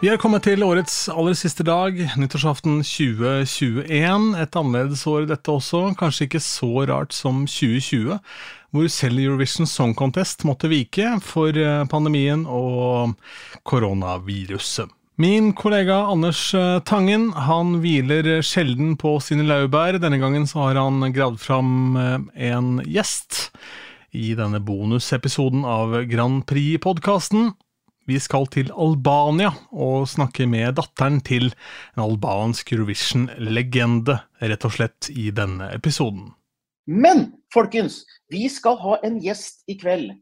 Vi 0.00 0.08
er 0.08 0.16
kommet 0.16 0.46
til 0.48 0.62
årets 0.64 1.10
aller 1.12 1.34
siste 1.36 1.60
dag, 1.60 1.98
nyttårsaften 2.16 2.78
2021. 2.80 4.30
Et 4.40 4.56
annerledes 4.56 5.02
år 5.04 5.26
dette 5.28 5.52
også, 5.52 5.90
kanskje 6.00 6.24
ikke 6.24 6.40
så 6.40 6.86
rart 6.88 7.12
som 7.12 7.42
2020, 7.44 8.16
hvor 8.72 8.88
selv 8.88 9.20
Eurovision 9.20 9.68
Song 9.68 9.92
Contest 9.92 10.46
måtte 10.48 10.72
vike 10.72 11.18
for 11.20 11.52
eh, 11.52 11.84
pandemien 11.92 12.46
og 12.48 13.12
koronaviruset. 13.68 14.88
Min 15.20 15.52
kollega 15.52 16.00
Anders 16.08 16.46
eh, 16.56 16.80
Tangen 16.88 17.34
han 17.36 17.76
hviler 17.84 18.38
sjelden 18.40 18.96
på 18.96 19.18
sine 19.20 19.44
laurbær. 19.44 20.00
Denne 20.00 20.16
gangen 20.22 20.48
så 20.48 20.70
har 20.70 20.80
han 20.80 21.10
gravd 21.12 21.42
fram 21.44 21.72
eh, 22.00 22.20
en 22.48 22.78
gjest 22.88 23.50
i 24.16 24.32
denne 24.32 24.64
bonusepisoden 24.64 25.68
av 25.68 26.06
Grand 26.08 26.46
Prix-podkasten. 26.48 27.52
Vi 28.10 28.18
skal 28.18 28.48
til 28.50 28.72
Albania 28.74 29.52
og 29.70 30.08
snakke 30.10 30.48
med 30.50 30.74
datteren 30.80 31.20
til 31.22 31.52
en 31.94 32.02
albansk 32.02 32.72
Eurovision-legende, 32.74 34.16
rett 34.42 34.66
og 34.66 34.74
slett, 34.74 35.10
i 35.14 35.28
denne 35.34 35.68
episoden. 35.76 36.32
Men 36.90 37.28
folkens, 37.54 38.00
vi 38.32 38.48
skal 38.50 38.80
ha 38.82 38.96
en 39.06 39.20
gjest 39.22 39.62
i 39.70 39.76
kveld. 39.78 40.16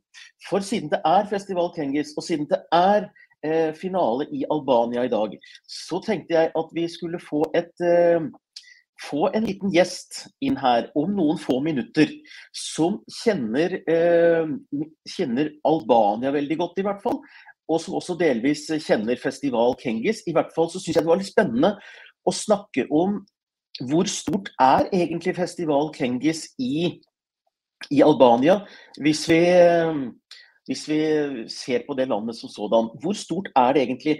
For 0.50 0.60
siden 0.64 0.92
det 0.92 1.00
er 1.06 1.30
Festival 1.30 1.72
Kengis, 1.76 2.12
og 2.18 2.26
siden 2.26 2.44
det 2.50 2.60
er 2.76 3.08
eh, 3.46 3.72
finale 3.78 4.28
i 4.36 4.44
Albania 4.52 5.06
i 5.08 5.12
dag, 5.14 5.38
så 5.64 6.02
tenkte 6.04 6.36
jeg 6.36 6.52
at 6.60 6.76
vi 6.76 6.84
skulle 6.92 7.22
få 7.24 7.46
et 7.56 7.72
eh, 7.88 8.28
få 8.98 9.28
en 9.34 9.44
liten 9.46 9.70
gjest 9.72 10.24
inn 10.44 10.58
her 10.58 10.88
om 10.98 11.12
noen 11.14 11.38
få 11.40 11.60
minutter, 11.64 12.10
som 12.52 12.98
kjenner, 13.20 13.78
eh, 13.88 14.48
kjenner 15.08 15.52
Albania 15.68 16.32
veldig 16.34 16.58
godt, 16.58 16.80
i 16.82 16.86
hvert 16.88 17.04
fall 17.04 17.22
og 17.68 17.80
som 17.82 17.96
også 17.98 18.16
delvis 18.18 18.66
kjenner 18.84 19.18
Festival 19.20 19.76
Kengis. 19.80 20.22
I 20.26 20.34
hvert 20.36 20.54
fall 20.54 20.70
så 20.72 20.80
syns 20.80 20.96
jeg 20.96 21.04
det 21.04 21.10
var 21.10 21.20
litt 21.20 21.30
spennende 21.30 21.74
å 22.26 22.34
snakke 22.34 22.86
om 22.94 23.20
hvor 23.88 24.08
stort 24.10 24.50
er 24.60 24.88
egentlig 24.90 25.36
Festival 25.36 25.92
Kengis 25.94 26.48
i, 26.58 26.98
i 27.94 28.02
Albania, 28.02 28.60
hvis 28.98 29.22
vi, 29.30 29.40
hvis 30.66 30.84
vi, 30.90 31.00
ser 31.52 31.84
på 31.86 31.94
det 31.98 32.08
landet 32.10 32.38
som 32.40 32.50
sådan. 32.50 32.90
Hvor 33.02 33.14
stort 33.14 33.52
er 33.54 33.76
det 33.76 33.84
egentlig? 33.86 34.16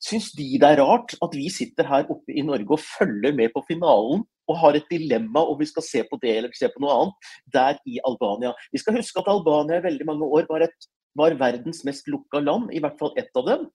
Syns 0.00 0.30
de 0.32 0.46
det 0.60 0.68
er 0.68 0.80
rart 0.80 1.16
at 1.20 1.34
vi 1.36 1.50
sitter 1.52 1.88
her 1.88 2.06
oppe 2.08 2.32
i 2.32 2.44
Norge 2.46 2.78
og 2.78 2.84
følger 2.84 3.34
med 3.36 3.50
på 3.52 3.64
finalen 3.68 4.22
og 4.48 4.56
har 4.62 4.78
et 4.78 4.88
dilemma 4.90 5.42
om 5.46 5.58
vi 5.58 5.68
skal 5.68 5.84
se 5.84 6.00
på 6.08 6.16
det 6.22 6.32
eller 6.38 6.54
se 6.56 6.70
på 6.72 6.80
noe 6.82 6.94
annet, 7.02 7.28
der 7.52 7.76
i 7.86 8.00
Albania. 8.08 8.54
Vi 8.72 8.80
skal 8.80 8.96
huske 8.96 9.20
at 9.20 9.28
Albania 9.30 9.78
i 9.78 9.84
veldig 9.84 10.06
mange 10.08 10.26
år 10.26 10.48
var 10.48 10.64
et 10.64 10.88
var 11.18 11.36
verdens 11.40 11.82
mest 11.86 12.08
lukka 12.10 12.42
land, 12.44 12.70
i 12.72 12.80
hvert 12.82 12.98
fall 13.00 13.16
ett 13.18 13.34
av 13.36 13.48
dem. 13.48 13.66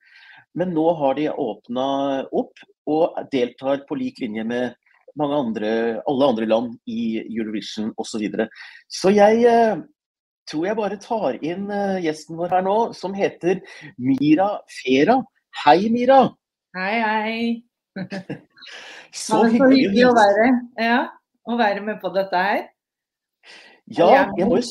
Men 0.55 0.71
nå 0.75 0.85
har 0.99 1.17
de 1.17 1.29
åpna 1.29 1.87
opp 2.31 2.61
og 2.87 3.17
deltar 3.31 3.83
på 3.87 3.97
lik 3.99 4.21
linje 4.23 4.45
med 4.47 4.75
mange 5.19 5.39
andre, 5.39 5.71
alle 6.07 6.29
andre 6.31 6.47
land 6.47 6.77
i 6.91 7.19
Eurovision 7.23 7.91
osv. 7.95 8.07
Så, 8.09 8.21
videre. 8.23 8.47
så 8.87 9.11
jeg 9.15 9.43
eh, 9.49 9.83
tror 10.49 10.67
jeg 10.69 10.79
bare 10.79 10.99
tar 11.01 11.37
inn 11.43 11.69
eh, 11.71 12.01
gjesten 12.05 12.39
vår 12.39 12.57
her 12.57 12.65
nå, 12.67 12.77
som 12.95 13.15
heter 13.15 13.61
Mira 13.97 14.49
Fera. 14.71 15.19
Hei, 15.63 15.89
Mira. 15.91 16.21
Hei, 16.75 16.95
hei. 16.99 17.37
så, 19.11 19.45
hyggelig, 19.45 19.59
så 19.59 19.69
hyggelig 19.71 20.07
å 20.09 20.15
være, 20.17 20.49
ja, 20.83 20.99
å 21.47 21.59
være 21.59 21.85
med 21.85 22.01
på 22.03 22.11
dette 22.15 22.47
her. 22.47 22.65
Ja, 23.95 24.09
jeg 24.35 24.49
må 24.49 24.59
jo 24.59 24.67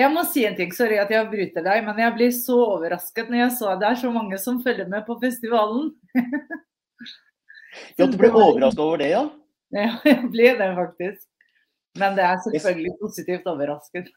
jeg 0.00 0.12
må 0.14 0.24
si 0.28 0.44
en 0.48 0.56
ting, 0.56 0.72
sorry 0.74 0.98
at 1.02 1.10
jeg 1.12 1.28
bryter 1.30 1.64
deg, 1.66 1.82
men 1.86 1.98
jeg 2.00 2.16
blir 2.16 2.32
så 2.34 2.56
overrasket 2.76 3.28
når 3.30 3.42
jeg 3.44 3.56
så 3.58 3.72
at 3.74 3.82
det 3.82 3.90
er 3.90 4.00
så 4.00 4.12
mange 4.14 4.38
som 4.40 4.62
følger 4.64 4.88
med 4.90 5.04
på 5.06 5.18
festivalen. 5.22 5.90
ja, 7.98 8.06
du 8.06 8.16
ble 8.16 8.32
overrasket 8.32 8.82
over 8.84 9.02
det, 9.02 9.12
ja? 9.12 9.26
Ja, 9.76 9.92
jeg 10.08 10.30
ble 10.32 10.54
det 10.58 10.70
faktisk. 10.78 11.26
Men 11.98 12.16
det 12.16 12.26
er 12.26 12.40
selvfølgelig 12.44 12.96
positivt 13.00 13.48
overrasket. 13.50 14.10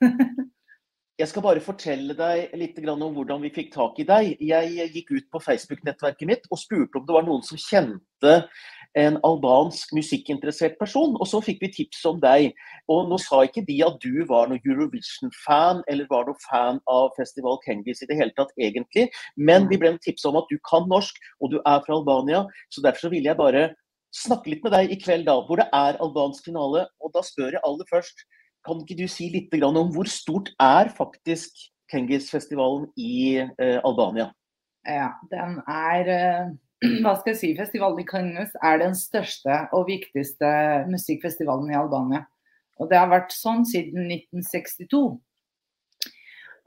jeg 1.21 1.29
skal 1.29 1.45
bare 1.45 1.63
fortelle 1.63 2.15
deg 2.17 2.53
litt 2.57 2.79
om 2.89 3.03
hvordan 3.15 3.41
vi 3.43 3.51
fikk 3.53 3.73
tak 3.73 3.99
i 4.01 4.07
deg. 4.07 4.31
Jeg 4.41 4.89
gikk 4.95 5.13
ut 5.13 5.27
på 5.33 5.41
Facebook-nettverket 5.41 6.29
mitt 6.29 6.47
og 6.49 6.61
spurte 6.61 6.99
om 6.99 7.07
det 7.07 7.17
var 7.17 7.27
noen 7.27 7.43
som 7.45 7.59
kjente 7.59 8.35
en 8.99 9.17
albansk 9.25 9.93
musikkinteressert 9.95 10.77
person. 10.79 11.15
Og 11.19 11.29
så 11.29 11.41
fikk 11.43 11.61
vi 11.63 11.71
tips 11.77 12.03
om 12.09 12.19
deg. 12.23 12.51
Og 12.91 13.09
nå 13.09 13.19
sa 13.21 13.43
ikke 13.47 13.65
de 13.67 13.79
at 13.85 13.97
du 14.03 14.23
var 14.29 14.49
noen 14.49 14.61
Eurovision-fan 14.61 15.83
eller 15.91 16.09
var 16.11 16.27
noen 16.27 16.41
fan 16.45 16.81
av 16.91 17.13
Festival 17.17 17.59
Kengis 17.65 18.03
i 18.03 18.09
det 18.09 18.19
hele 18.19 18.35
tatt, 18.37 18.53
egentlig. 18.59 19.09
Men 19.35 19.69
vi 19.71 19.79
ble 19.81 19.93
en 19.93 20.01
tips 20.03 20.27
om 20.29 20.37
at 20.41 20.49
du 20.51 20.59
kan 20.69 20.87
norsk, 20.91 21.17
og 21.41 21.53
du 21.55 21.59
er 21.61 21.81
fra 21.85 21.97
Albania. 21.97 22.45
Så 22.69 22.85
derfor 22.85 23.07
så 23.07 23.13
ville 23.13 23.31
jeg 23.31 23.41
bare 23.41 23.71
snakke 24.13 24.53
litt 24.53 24.65
med 24.65 24.75
deg 24.75 24.93
i 24.93 24.99
kveld, 25.01 25.25
da, 25.25 25.39
hvor 25.47 25.61
det 25.61 25.69
er 25.73 25.99
albansk 26.03 26.49
finale. 26.49 26.87
Og 27.01 27.13
da 27.15 27.25
spør 27.25 27.57
jeg 27.57 27.65
aller 27.65 27.89
først, 27.89 28.25
kan 28.63 28.79
ikke 28.79 28.95
du 29.01 29.07
si 29.11 29.27
litt 29.33 29.51
om 29.65 29.89
hvor 29.91 30.07
stort 30.07 30.53
er 30.61 30.91
faktisk 30.95 31.65
Kengis-festivalen 31.91 32.87
i 32.97 33.41
eh, 33.43 33.79
Albania? 33.83 34.31
Ja, 34.87 35.11
den 35.31 35.59
er 35.67 36.07
eh 36.09 36.53
hva 37.03 37.15
skal 37.17 37.33
jeg 37.33 37.39
si, 37.39 37.51
Festivalen 37.57 38.01
i 38.01 38.07
Cannes 38.07 38.55
er 38.63 38.79
den 38.81 38.95
største 38.97 39.63
og 39.75 39.87
viktigste 39.89 40.47
musikkfestivalen 40.91 41.71
i 41.71 41.77
Albania. 41.79 42.25
Og 42.81 42.89
det 42.89 42.97
har 42.99 43.11
vært 43.11 43.35
sånn 43.35 43.63
siden 43.69 44.09
1962. 44.09 45.03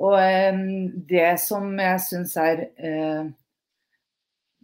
Og 0.06 0.14
eh, 0.20 0.60
det 1.08 1.32
som 1.42 1.72
jeg 1.80 2.02
syns 2.04 2.36
er 2.40 2.66
eh, 2.76 3.28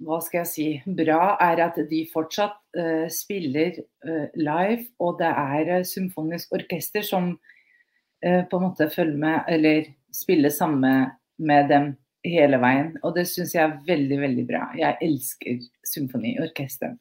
hva 0.03 0.19
skal 0.25 0.43
jeg 0.43 0.51
si, 0.51 0.67
bra, 0.99 1.37
er 1.43 1.63
at 1.67 1.79
de 1.89 2.03
fortsatt 2.13 2.59
eh, 2.79 3.07
spiller 3.13 3.81
eh, 3.81 4.29
live. 4.39 4.87
Og 5.03 5.19
det 5.21 5.31
er 5.31 5.73
eh, 5.79 5.89
symfonisk 5.89 6.55
orkester 6.57 7.05
som 7.07 7.33
eh, 8.23 8.43
på 8.49 8.59
en 8.59 8.69
måte 8.69 8.91
følger 8.93 9.19
med, 9.19 9.43
eller 9.53 9.91
spiller 10.13 10.53
sammen 10.53 11.13
med 11.43 11.69
dem 11.73 11.93
hele 12.27 12.59
veien. 12.63 12.93
Og 13.03 13.17
det 13.17 13.27
syns 13.31 13.55
jeg 13.57 13.65
er 13.65 13.79
veldig, 13.87 14.19
veldig 14.23 14.45
bra. 14.49 14.67
Jeg 14.79 14.99
elsker 15.05 15.65
symfoniorkester. 15.89 16.95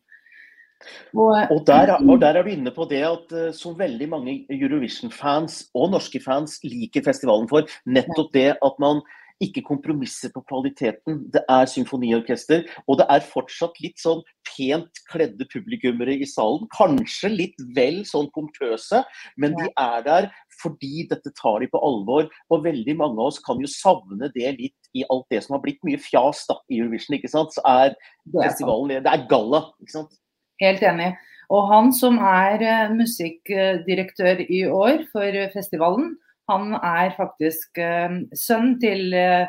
Og, 1.14 1.36
og, 1.54 1.60
der, 1.68 1.94
og, 2.00 2.16
der, 2.22 2.40
er 2.40 2.46
du 2.46 2.50
inne 2.50 2.72
på 2.74 2.88
det 2.90 3.04
at 3.06 3.34
uh, 3.38 3.50
så 3.54 3.74
veldig 3.78 4.08
mange 4.10 4.34
Eurovision-fans 4.50 5.68
og 5.78 5.92
norske 5.94 6.22
fans 6.24 6.58
liker 6.66 7.06
festivalen 7.06 7.50
for. 7.52 7.70
Nettopp 7.86 8.32
det 8.34 8.48
at 8.58 8.80
man 8.82 9.04
ikke 9.42 9.64
kompromisser 9.66 10.32
på 10.34 10.44
kvaliteten. 10.50 11.24
Det 11.34 11.42
er 11.50 11.70
symfoniorkester, 11.70 12.64
og 12.88 13.00
det 13.02 13.08
er 13.12 13.26
fortsatt 13.26 13.80
litt 13.84 14.00
sånn 14.02 14.22
pent 14.48 15.02
kledde 15.12 15.48
publikummere 15.52 16.16
i 16.22 16.28
salen. 16.30 16.68
Kanskje 16.76 17.32
litt 17.34 17.66
vel 17.76 18.02
sånn 18.08 18.30
pompøse, 18.36 19.04
men 19.42 19.58
de 19.58 19.70
er 19.80 20.06
der 20.08 20.30
fordi 20.62 21.08
dette 21.10 21.34
tar 21.40 21.62
de 21.64 21.70
på 21.72 21.82
alvor. 21.82 22.30
Og 22.54 22.66
veldig 22.66 22.96
mange 23.00 23.18
av 23.18 23.32
oss 23.32 23.42
kan 23.44 23.62
jo 23.62 23.70
savne 23.72 24.30
det 24.36 24.56
litt 24.60 24.94
i 24.98 25.06
alt 25.10 25.28
det 25.34 25.42
som 25.46 25.58
har 25.58 25.64
blitt 25.66 25.82
mye 25.88 26.00
fjas 26.02 26.46
da, 26.50 26.60
i 26.70 26.82
Eurovision. 26.82 27.18
ikke 27.18 27.32
sant? 27.32 27.56
Så 27.56 27.64
er 27.68 27.96
festivalen 28.36 29.02
Det 29.02 29.12
er 29.12 29.28
galla, 29.30 29.66
ikke 29.82 29.98
sant? 29.98 30.18
Helt 30.62 30.84
enig. 30.86 31.14
Og 31.52 31.68
han 31.68 31.90
som 31.96 32.20
er 32.24 32.62
uh, 32.64 32.94
musikkdirektør 32.96 34.44
i 34.46 34.66
år 34.72 35.08
for 35.12 35.40
festivalen, 35.56 36.14
han 36.52 36.76
er 36.78 37.16
faktisk 37.18 37.80
uh, 37.82 38.22
sønn 38.38 38.76
til 38.84 39.16
uh, 39.16 39.48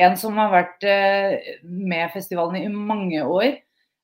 en 0.00 0.16
som 0.16 0.38
har 0.40 0.48
vært 0.54 0.84
med 1.68 2.08
festivalen 2.14 2.62
i 2.62 2.68
mange 2.72 3.20
år. 3.28 3.58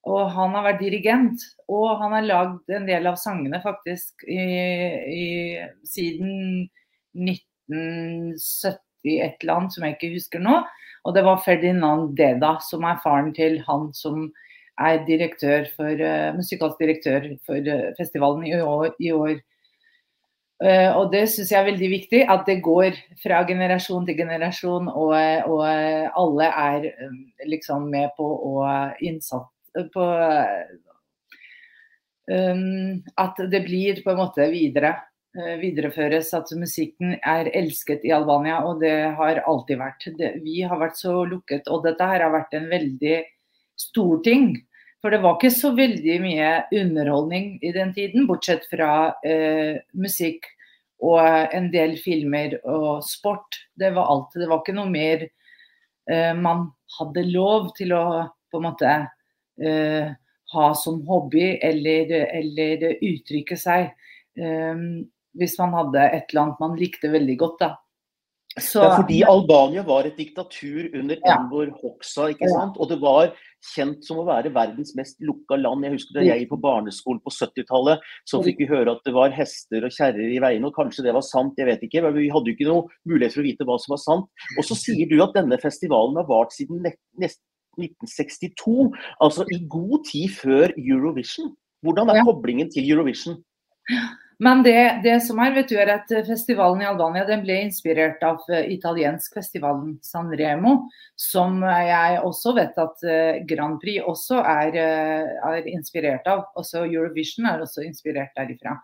Og 0.09 0.31
han 0.33 0.53
har 0.57 0.67
vært 0.67 0.83
dirigent, 0.83 1.43
og 1.69 1.99
han 2.03 2.13
har 2.13 2.27
lagd 2.27 2.73
en 2.73 2.87
del 2.89 3.09
av 3.09 3.17
sangene 3.21 3.61
faktisk 3.63 4.25
i, 4.29 4.45
i, 5.13 5.25
siden 5.89 6.69
1970 7.17 8.79
et 9.09 9.41
eller 9.41 9.55
annet, 9.55 9.75
som 9.75 9.85
jeg 9.85 9.97
ikke 9.97 10.15
husker 10.15 10.45
nå. 10.45 10.61
Og 11.09 11.17
det 11.17 11.25
var 11.25 11.43
Ferdinand 11.45 12.13
Deda, 12.19 12.57
som 12.65 12.85
er 12.89 13.01
faren 13.03 13.33
til 13.37 13.61
han 13.67 13.89
som 13.97 14.29
er 14.79 15.03
direktør 15.09 15.67
for, 15.77 16.03
musikalsk 16.37 16.81
direktør 16.81 17.29
for 17.47 17.71
festivalen 17.99 18.45
i 18.49 18.55
år. 18.61 18.93
I 19.01 19.13
år. 19.13 19.39
Uh, 20.59 20.91
og 20.99 21.13
det 21.13 21.29
syns 21.31 21.53
jeg 21.53 21.61
er 21.61 21.69
veldig 21.69 21.91
viktig, 21.93 22.21
at 22.27 22.43
det 22.49 22.59
går 22.67 22.97
fra 23.23 23.45
generasjon 23.47 24.07
til 24.09 24.19
generasjon, 24.19 24.89
og, 24.91 25.13
og 25.47 25.63
alle 25.69 26.49
er 26.51 26.89
liksom 27.47 27.87
med 27.93 28.11
på 28.19 28.27
å 28.27 28.67
innsatt 29.07 29.53
på 29.95 30.07
um, 32.33 32.99
At 33.23 33.39
det 33.53 33.63
blir 33.69 34.03
på 34.03 34.11
en 34.11 34.23
måte 34.25 34.49
videre. 34.51 34.97
Eh, 35.39 35.59
videreføres 35.61 36.31
at 36.35 36.49
musikken 36.57 37.13
er 37.21 37.51
elsket 37.55 38.03
i 38.09 38.13
Albania, 38.17 38.63
og 38.65 38.81
det 38.81 38.95
har 39.19 39.43
alltid 39.47 39.79
vært. 39.79 40.07
Det, 40.19 40.31
vi 40.43 40.63
har 40.67 40.81
vært 40.81 40.97
så 40.99 41.21
lukket, 41.29 41.69
og 41.69 41.85
dette 41.85 42.07
her 42.11 42.25
har 42.25 42.33
vært 42.33 42.57
en 42.57 42.67
veldig 42.71 43.19
stor 43.79 44.23
ting. 44.25 44.55
For 45.03 45.15
det 45.15 45.21
var 45.23 45.37
ikke 45.37 45.55
så 45.55 45.71
veldig 45.77 46.15
mye 46.25 46.53
underholdning 46.75 47.53
i 47.63 47.71
den 47.75 47.93
tiden, 47.95 48.27
bortsett 48.27 48.65
fra 48.71 49.15
eh, 49.27 49.79
musikk 49.95 50.49
og 51.07 51.55
en 51.55 51.69
del 51.71 51.95
filmer 52.03 52.57
og 52.67 53.05
sport. 53.07 53.61
Det 53.79 53.93
var 53.95 54.11
alt. 54.11 54.35
Det 54.35 54.49
var 54.51 54.65
ikke 54.65 54.75
noe 54.75 54.91
mer 54.91 55.23
eh, 55.23 56.33
man 56.35 56.67
hadde 56.99 57.29
lov 57.31 57.71
til 57.79 57.95
å 57.95 58.05
på 58.51 58.59
en 58.59 58.67
måte 58.67 58.95
eh, 59.63 60.11
ha 60.55 60.67
som 60.75 61.03
hobby 61.07 61.59
eller, 61.63 62.13
eller 62.41 62.89
uttrykke 63.05 63.59
seg. 63.61 63.93
Um, 64.39 65.05
hvis 65.39 65.59
man 65.61 65.75
hadde 65.77 66.05
et 66.07 66.31
eller 66.31 66.45
annet 66.45 66.63
man 66.63 66.77
likte 66.79 67.11
veldig 67.13 67.37
godt. 67.39 67.61
da. 67.61 67.71
Så, 68.63 68.83
ja, 68.83 68.95
fordi 68.97 69.19
Albania 69.27 69.83
var 69.87 70.07
et 70.09 70.17
diktatur 70.19 70.89
under 70.97 71.19
ja. 71.19 71.37
Envor 71.37 71.71
Hoxha, 71.81 72.31
ikke 72.33 72.51
sant? 72.53 72.79
og 72.79 72.91
det 72.91 72.99
var 73.03 73.33
kjent 73.75 74.07
som 74.07 74.21
å 74.23 74.27
være 74.27 74.53
verdens 74.55 74.95
mest 74.99 75.19
lukka 75.25 75.59
land. 75.59 75.87
Jeg 75.87 75.97
husker 75.97 76.19
Da 76.19 76.25
jeg 76.27 76.45
gikk 76.45 76.53
på 76.53 76.61
barneskolen 76.63 77.21
på 77.25 77.33
70-tallet, 77.35 78.05
så 78.29 78.41
fikk 78.45 78.63
vi 78.63 78.71
høre 78.71 78.95
at 78.95 79.03
det 79.07 79.15
var 79.17 79.35
hester 79.35 79.87
og 79.87 79.95
kjerrer 79.95 80.35
i 80.35 80.41
veiene. 80.43 80.71
og 80.71 80.77
Kanskje 80.77 81.07
det 81.07 81.15
var 81.17 81.27
sant, 81.27 81.59
jeg 81.59 81.69
vet 81.69 81.83
ikke. 81.87 82.05
men 82.07 82.17
Vi 82.19 82.31
hadde 82.35 82.53
jo 82.53 82.57
ikke 82.57 82.71
noe 82.71 82.87
mulighet 83.09 83.35
for 83.35 83.43
å 83.43 83.49
vite 83.49 83.69
hva 83.69 83.79
som 83.83 83.95
var 83.97 84.03
sant. 84.05 84.47
Og 84.57 84.69
så 84.69 84.79
sier 84.79 85.11
du 85.11 85.19
at 85.25 85.35
denne 85.37 85.59
festivalen 85.63 86.19
har 86.21 86.29
vart 86.31 86.55
siden 86.55 86.85
nest, 86.85 87.43
1962, 87.79 88.89
altså 89.23 89.45
i 89.55 89.61
god 89.71 90.01
tid 90.09 90.33
før 90.35 90.73
Eurovision. 90.75 91.53
Hvordan 91.87 92.11
er 92.11 92.25
koblingen 92.27 92.71
til 92.73 92.89
Eurovision? 92.91 93.39
Men 94.39 94.63
det, 94.63 95.01
det, 95.03 95.17
som 95.27 95.41
er, 95.43 95.51
vet 95.57 95.71
du, 95.71 95.75
er 95.83 95.91
at 95.97 96.13
festivalen 96.29 96.85
i 96.85 96.87
Albania 96.87 97.25
den 97.27 97.41
ble 97.43 97.57
inspirert 97.65 98.23
av 98.23 98.45
eh, 98.55 98.69
italiensk 98.71 99.35
festivalen 99.35 99.97
San 100.07 100.31
Remo, 100.31 100.77
som 101.19 101.59
jeg 101.67 102.21
også 102.23 102.55
vet 102.55 102.79
at 102.79 103.03
eh, 103.03 103.41
Grand 103.51 103.81
Prix 103.83 104.07
også 104.07 104.39
er, 104.45 104.79
eh, 104.79 105.33
er 105.51 105.67
inspirert 105.73 106.31
av. 106.31 106.47
Også 106.61 106.85
Eurovision 106.87 107.51
er 107.51 107.67
også 107.67 107.83
inspirert 107.89 108.31
derifra. 108.39 108.77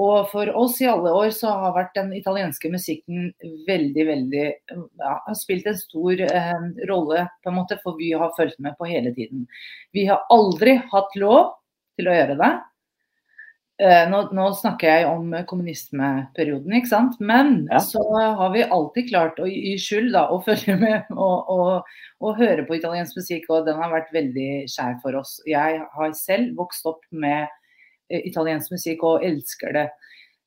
Og 0.00 0.30
for 0.30 0.48
oss 0.56 0.78
i 0.80 0.88
alle 0.88 1.10
år 1.12 1.30
så 1.36 1.52
har 1.52 1.74
vært 1.76 1.96
den 1.98 2.14
italienske 2.16 2.70
musikken 2.72 3.28
veldig, 3.66 4.04
veldig 4.08 4.44
ja, 4.72 5.14
har 5.26 5.36
spilt 5.36 5.68
en 5.68 5.76
stor 5.76 6.22
eh, 6.24 6.66
rolle, 6.88 7.26
på 7.44 7.52
en 7.52 7.58
måte, 7.60 7.76
for 7.84 8.00
vi 8.00 8.14
har 8.16 8.32
fulgt 8.38 8.56
med 8.64 8.78
på 8.78 8.88
hele 8.88 9.12
tiden. 9.12 9.44
Vi 9.92 10.06
har 10.08 10.24
aldri 10.32 10.78
hatt 10.94 11.20
lov 11.20 11.58
til 12.00 12.08
å 12.08 12.16
gjøre 12.16 12.38
det. 12.40 12.52
Eh, 13.82 14.02
nå, 14.10 14.18
nå, 14.36 14.44
snakker 14.54 14.86
jeg 14.86 15.06
om 15.10 15.32
kommunismeperioden, 15.48 16.74
ikke 16.76 16.90
sant. 16.92 17.16
Men 17.18 17.64
ja. 17.66 17.80
så 17.82 18.02
har 18.38 18.52
vi 18.54 18.62
alltid 18.62 19.08
klart 19.08 19.40
å 19.42 19.48
gi 19.48 19.74
skyld 19.80 20.12
da, 20.14 20.28
og 20.30 20.44
følge 20.48 20.76
med 20.78 21.10
og, 21.16 21.50
og, 21.50 21.88
og, 22.22 22.36
høre 22.38 22.66
på 22.68 22.76
italiensk 22.78 23.18
musikk. 23.18 23.48
Og 23.50 23.66
den 23.66 23.80
har 23.82 23.90
vært 23.90 24.12
veldig 24.14 24.50
skjær 24.70 25.00
for 25.02 25.18
oss. 25.18 25.40
Jeg 25.50 25.82
har 25.96 26.14
selv 26.18 26.54
vokst 26.60 26.86
opp 26.86 27.02
med 27.10 27.48
eh, 28.12 28.22
italiensk 28.22 28.76
musikk 28.76 29.02
og 29.08 29.26
elsker 29.26 29.74
det. 29.74 29.88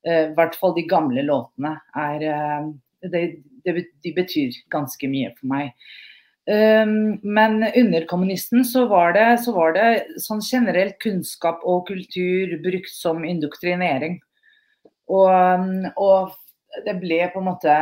Eh, 0.07 0.29
I 0.29 0.33
hvert 0.37 0.55
fall 0.61 0.77
de 0.77 0.87
gamle 0.87 1.25
låtene 1.27 1.75
er 2.05 2.17
det, 2.23 3.19
det, 3.65 3.77
De 4.05 4.15
betyr 4.15 4.63
ganske 4.71 5.11
mye 5.11 5.33
for 5.35 5.51
meg. 5.51 5.75
Um, 6.45 7.19
men 7.23 7.63
under 7.75 8.05
kommunisten 8.05 8.65
så 8.65 8.85
var, 8.85 9.13
det, 9.13 9.37
så 9.41 9.51
var 9.55 9.73
det 9.73 10.21
sånn 10.21 10.43
generelt 10.45 10.99
kunnskap 11.01 11.63
og 11.65 11.87
kultur 11.87 12.53
brukt 12.61 12.91
som 12.93 13.23
indoktrinering. 13.25 14.19
Og, 15.09 15.29
um, 15.29 15.87
og, 15.97 16.35
det 16.85 16.97
ble 16.99 17.21
på 17.31 17.39
en 17.39 17.47
måte 17.47 17.73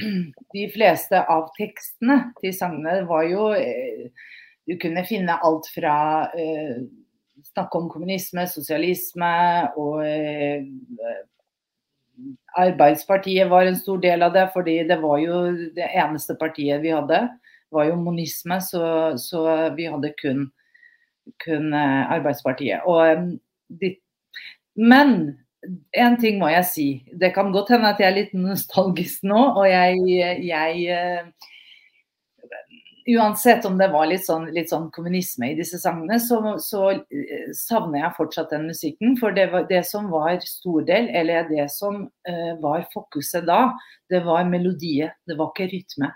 De 0.56 0.62
fleste 0.72 1.18
av 1.28 1.50
tekstene 1.58 2.30
til 2.38 2.54
sangene 2.56 3.02
var 3.04 3.26
jo 3.28 3.50
eh, 3.52 4.06
Du 4.64 4.78
kunne 4.80 5.02
finne 5.04 5.36
alt 5.44 5.68
fra 5.74 5.96
eh, 6.32 6.78
snakke 7.50 7.82
om 7.82 7.90
kommunisme, 7.92 8.46
sosialisme 8.48 9.32
og 9.76 10.00
eh, 10.06 10.64
Arbeidspartiet 12.60 13.50
var 13.52 13.68
en 13.68 13.78
stor 13.78 14.00
del 14.00 14.24
av 14.24 14.32
det, 14.34 14.46
fordi 14.54 14.78
det 14.88 14.98
var 15.04 15.20
jo 15.20 15.44
det 15.76 15.92
eneste 16.00 16.34
partiet 16.40 16.80
vi 16.82 16.94
hadde 16.96 17.20
var 17.72 17.90
jo 17.90 17.98
monisme, 18.00 18.60
så, 18.64 18.84
så 19.20 19.44
vi 19.76 19.88
hadde 19.90 20.12
kun, 20.20 20.48
kun 21.44 21.72
Arbeiderpartiet. 21.74 22.16
Arbeidspartiet. 22.16 22.80
Og, 22.86 23.38
de, 23.80 23.94
men 24.80 25.14
en 25.92 26.16
ting 26.20 26.38
må 26.40 26.50
jeg 26.54 26.66
si. 26.68 26.88
Det 27.20 27.32
kan 27.34 27.52
godt 27.52 27.74
hende 27.74 27.92
at 27.92 28.00
jeg 28.00 28.10
er 28.10 28.18
litt 28.18 28.36
nostalgisk 28.36 29.26
nå. 29.28 29.40
Og 29.60 29.66
jeg, 29.68 30.44
jeg 30.46 31.00
uh, 31.24 31.48
Uansett 33.10 33.64
om 33.66 33.78
det 33.80 33.88
var 33.90 34.04
litt 34.06 34.22
sånn, 34.22 34.44
litt 34.54 34.68
sånn, 34.70 34.90
kommunisme 34.94 35.48
i 35.50 35.54
disse 35.58 35.80
sangene, 35.80 36.18
så, 36.22 36.36
så 36.62 36.90
savner 37.56 38.04
jeg 38.04 38.14
fortsatt 38.14 38.52
den 38.52 38.68
musikken. 38.68 39.16
For 39.18 39.34
det, 39.34 39.48
var, 39.50 39.64
det 39.66 39.80
som 39.88 40.10
var 40.12 40.36
stordel, 40.46 41.08
eller 41.16 41.48
det 41.48 41.64
som 41.74 42.04
var 42.62 42.84
fokuset 42.92 43.48
da, 43.48 43.72
det 44.12 44.20
var 44.28 44.46
melodiet. 44.46 45.16
Det 45.26 45.34
var 45.40 45.50
ikke 45.50 45.70
rytme. 45.72 46.12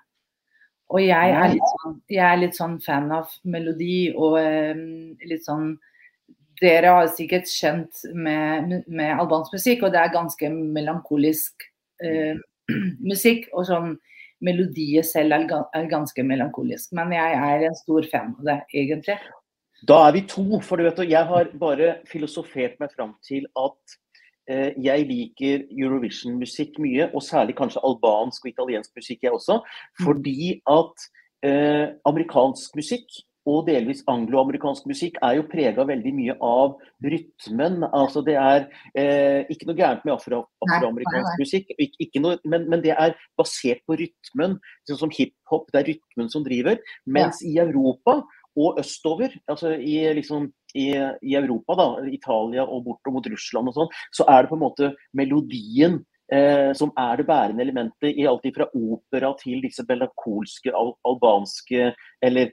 Og 0.95 1.03
jeg 1.03 1.35
er, 1.35 1.51
litt 1.57 1.73
sånn, 1.73 1.97
jeg 2.13 2.23
er 2.23 2.39
litt 2.39 2.57
sånn 2.57 2.79
fan 2.85 3.11
av 3.15 3.33
melodi 3.51 4.13
og 4.15 4.39
um, 4.39 4.87
litt 5.27 5.45
sånn 5.47 5.75
Dere 6.63 6.93
har 6.95 7.09
sikkert 7.11 7.49
kjent 7.51 8.05
med, 8.15 8.85
med 8.87 9.19
albansk 9.19 9.57
musikk, 9.57 9.83
og 9.83 9.91
det 9.91 9.99
er 9.99 10.13
ganske 10.15 10.49
melankolisk 10.55 11.65
uh, 12.07 12.39
musikk. 13.11 13.49
Og 13.53 13.67
sånn 13.67 13.97
melodiet 14.45 15.09
selv 15.09 15.35
er, 15.35 15.49
er, 15.75 15.89
ganske 15.91 16.25
melankolisk. 16.25 16.93
Men 16.97 17.11
jeg 17.13 17.41
er 17.49 17.67
en 17.67 17.77
stor 17.81 18.07
fan 18.13 18.31
av 18.39 18.47
det, 18.47 18.57
egentlig. 18.85 19.19
Da 19.91 19.99
er 20.07 20.15
vi 20.15 20.23
to, 20.31 20.47
for 20.65 20.79
du 20.79 20.87
vet, 20.87 21.03
jeg 21.11 21.31
har 21.33 21.51
bare 21.59 21.97
filosofert 22.09 22.79
meg 22.81 22.95
fram 22.95 23.17
til 23.27 23.51
at 23.59 23.99
jeg 24.49 25.07
liker 25.09 25.63
Eurovision-musikk 25.73 26.77
mye, 26.85 27.07
og 27.17 27.23
særlig 27.25 27.57
kanskje 27.57 27.81
albansk 27.85 28.45
og 28.45 28.51
italiensk 28.51 28.91
musikk, 28.97 29.23
jeg 29.23 29.33
også. 29.33 29.61
Mm. 29.63 30.05
Fordi 30.05 30.51
at 30.69 31.07
eh, 31.49 31.87
amerikansk 32.05 32.77
musikk 32.77 33.23
og 33.45 33.67
delvis 33.69 34.01
angloamerikansk 34.09 34.87
musikk 34.89 35.19
er 35.25 35.37
jo 35.39 35.45
prega 35.51 35.85
veldig 35.85 36.13
mye 36.17 36.37
av 36.45 36.79
rytmen. 37.05 37.83
Altså 37.91 38.23
det 38.25 38.39
er 38.41 38.65
eh, 38.97 39.45
ikke 39.53 39.69
noe 39.69 39.79
gærent 39.79 40.07
med 40.07 40.15
afro, 40.17 40.45
afroamerikansk 40.65 41.43
musikk, 41.43 41.75
ikke, 41.77 42.07
ikke 42.07 42.23
noe, 42.25 42.39
men, 42.49 42.65
men, 42.73 42.81
det 42.85 42.95
er 42.97 43.17
basert 43.39 43.85
på 43.89 43.99
rytmen. 44.01 44.57
Sånn 44.89 45.03
som 45.05 45.13
hiphop, 45.13 45.69
det 45.75 45.83
er 45.83 45.91
rytmen 45.93 46.33
som 46.33 46.47
driver. 46.47 46.81
Mens 47.05 47.43
ja. 47.45 47.53
i 47.53 47.61
Europa 47.67 48.23
og 48.55 48.81
østover, 48.81 49.35
altså 49.51 49.75
i, 49.77 49.99
liksom, 50.17 50.49
i, 50.75 50.89
i, 51.23 51.37
Europa, 51.39 51.77
da, 51.79 51.87
Italia 52.11 52.67
og 52.67 52.85
bortom 52.89 53.19
mot 53.19 53.31
Russland 53.31 53.71
og 53.71 53.79
sånn, 53.79 53.95
så 54.15 54.27
er 54.31 54.43
det 54.43 54.51
på 54.51 54.59
en 54.59 54.65
måte 54.65 54.91
melodien 55.17 56.01
eh, 56.33 56.73
som 56.77 56.93
er 56.99 57.21
det 57.21 57.29
bærende 57.29 57.65
elementet 57.65 58.11
i 58.13 58.27
alt 58.29 58.47
fra 58.57 58.69
opera 58.75 59.33
til 59.41 59.63
disse 59.65 59.87
belakolske 59.89 60.75
al 60.75 60.95
albanske 61.07 61.93
eller 62.25 62.53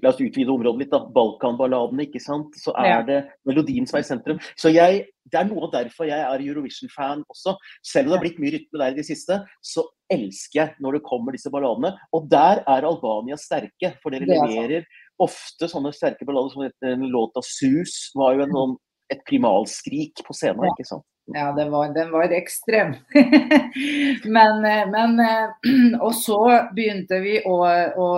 La 0.00 0.08
oss 0.08 0.20
utvide 0.24 0.48
området 0.48 0.80
litt, 0.80 0.92
da. 0.92 1.02
Balkanballadene, 1.12 2.06
ikke 2.06 2.20
sant. 2.22 2.54
Så 2.56 2.72
er 2.80 2.88
ja. 2.88 3.00
det 3.04 3.18
melodien 3.48 3.84
som 3.88 3.98
er 3.98 4.04
i 4.04 4.08
sentrum. 4.08 4.38
Så 4.56 4.72
jeg, 4.72 5.02
Det 5.28 5.38
er 5.38 5.44
noe 5.46 5.66
av 5.66 5.74
derfor 5.74 6.08
jeg 6.08 6.18
er 6.18 6.44
Eurovision-fan 6.48 7.20
også. 7.30 7.54
Selv 7.84 8.08
om 8.08 8.12
det 8.12 8.16
har 8.16 8.22
blitt 8.24 8.40
mye 8.42 8.54
rytme 8.56 8.80
der 8.80 8.94
i 8.94 8.96
det 8.96 9.04
siste, 9.06 9.36
så 9.60 9.84
elsker 10.10 10.58
jeg 10.58 10.82
når 10.82 10.96
det 10.96 11.02
kommer 11.06 11.36
disse 11.36 11.52
balladene. 11.52 11.92
Og 12.16 12.24
der 12.32 12.64
er 12.64 12.88
Albania 12.88 13.36
sterke, 13.40 13.92
for 14.02 14.16
dere 14.16 14.28
leverer 14.28 14.88
ofte 15.24 15.68
sånne 15.70 15.92
sterke 15.94 16.26
ballader 16.28 16.52
som 16.54 16.90
en 16.92 17.06
låt 17.12 17.38
av 17.38 17.46
Sus 17.46 18.10
var 18.18 18.36
jo 18.36 18.44
en, 18.44 18.54
sånn, 18.56 18.76
et 19.12 19.22
primalskrik 19.28 20.22
på 20.26 20.36
scenen, 20.36 20.68
ikke 20.72 20.88
sant? 20.88 21.06
Ja, 21.30 21.52
den 21.54 21.70
var, 21.70 21.92
den 21.94 22.10
var 22.10 22.32
ekstrem. 22.34 22.96
men, 24.36 24.64
eh, 24.64 24.86
men, 24.90 25.20
eh, 25.20 25.50
Og 26.06 26.14
så 26.18 26.38
begynte 26.74 27.20
vi 27.22 27.38
å, 27.46 27.58
å, 27.62 28.08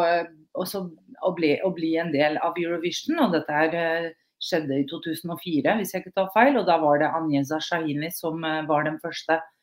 å, 0.57 1.33
bli, 1.37 1.53
å, 1.61 1.71
bli, 1.77 1.95
en 2.01 2.13
del 2.15 2.39
av 2.41 2.57
Eurovision, 2.59 3.21
og 3.27 3.37
dette 3.37 3.53
her 3.53 3.77
eh, 3.77 4.09
skjedde 4.43 4.81
i 4.81 4.87
2004, 4.89 5.77
hvis 5.79 5.93
jeg 5.95 6.05
ikke 6.05 6.17
tar 6.17 6.33
feil. 6.37 6.57
Og 6.61 6.65
da 6.69 6.79
var 6.81 7.03
det 7.03 7.13
Anjeza 7.13 7.61
Shahini 7.61 8.11
som 8.15 8.41
var 8.41 8.89
den 8.89 8.97
første 9.05 9.37
eh, 9.37 9.54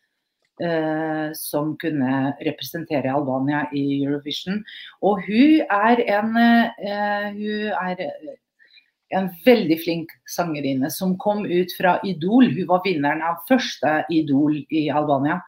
som 1.33 1.73
kunne 1.81 2.35
representere 2.45 3.09
Albania 3.09 3.63
i 3.73 4.03
Eurovision. 4.03 4.61
Og 5.01 5.23
hun 5.25 5.61
er 5.65 6.03
en, 6.19 6.37
eh, 6.37 7.27
hun 7.33 7.71
er 7.81 8.07
en 9.17 9.29
veldig 9.45 9.77
flink 9.83 10.11
sangerinne 10.29 10.89
som 10.91 11.17
kom 11.17 11.45
ut 11.45 11.73
fra 11.77 11.97
Idol. 12.07 12.51
Hun 12.55 12.67
var 12.69 12.83
vinneren 12.85 13.23
av 13.25 13.41
første 13.49 14.01
Idol 14.09 14.61
i 14.69 14.89
Albania. 14.89 15.41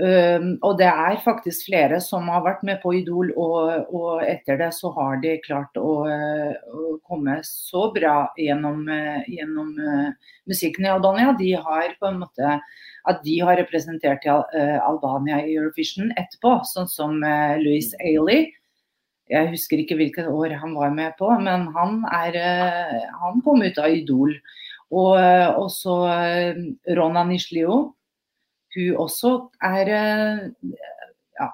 Um, 0.00 0.54
og 0.64 0.78
det 0.80 0.86
er 0.88 1.18
faktisk 1.20 1.66
flere 1.66 1.98
som 2.00 2.28
har 2.32 2.40
vært 2.46 2.62
med 2.64 2.78
på 2.80 2.94
Idol, 3.02 3.34
og, 3.36 3.90
og 3.92 4.22
etter 4.24 4.56
det 4.56 4.70
så 4.72 4.88
har 4.96 5.18
de 5.20 5.34
klart 5.44 5.76
å, 5.76 5.90
å 6.08 6.92
komme 7.04 7.34
så 7.44 7.90
bra 7.92 8.30
gjennom, 8.40 8.86
gjennom 9.28 9.74
uh, 9.76 10.32
musikken 10.48 10.88
i 10.88 10.92
Albania. 10.94 11.34
De 11.36 11.50
har 11.52 11.92
på 12.00 12.08
en 12.08 12.22
måte 12.22 12.54
at 13.10 13.20
de 13.26 13.36
har 13.44 13.60
representert 13.60 14.24
uh, 14.24 14.78
Albania 14.86 15.42
i 15.44 15.58
Eurovision 15.58 16.14
etterpå, 16.16 16.56
sånn 16.70 16.88
som 16.88 17.20
uh, 17.20 17.60
Louis 17.60 17.92
Ailey. 18.00 18.48
Jeg 19.28 19.52
husker 19.52 19.84
ikke 19.84 20.00
hvilket 20.00 20.32
år 20.32 20.56
han 20.62 20.72
var 20.80 20.96
med 20.96 21.12
på, 21.20 21.28
men 21.44 21.68
han, 21.76 22.00
er, 22.08 22.40
han 23.20 23.44
kom 23.44 23.60
ut 23.62 23.76
av 23.78 23.92
Idol. 23.94 24.32
Og 24.90 25.14
også 25.14 26.00
Rona 26.98 27.22
Nishlio 27.28 27.92
hun 28.76 28.98
også 29.02 29.34
er 29.66 29.92
eh, 29.96 30.42
ja, 31.40 31.48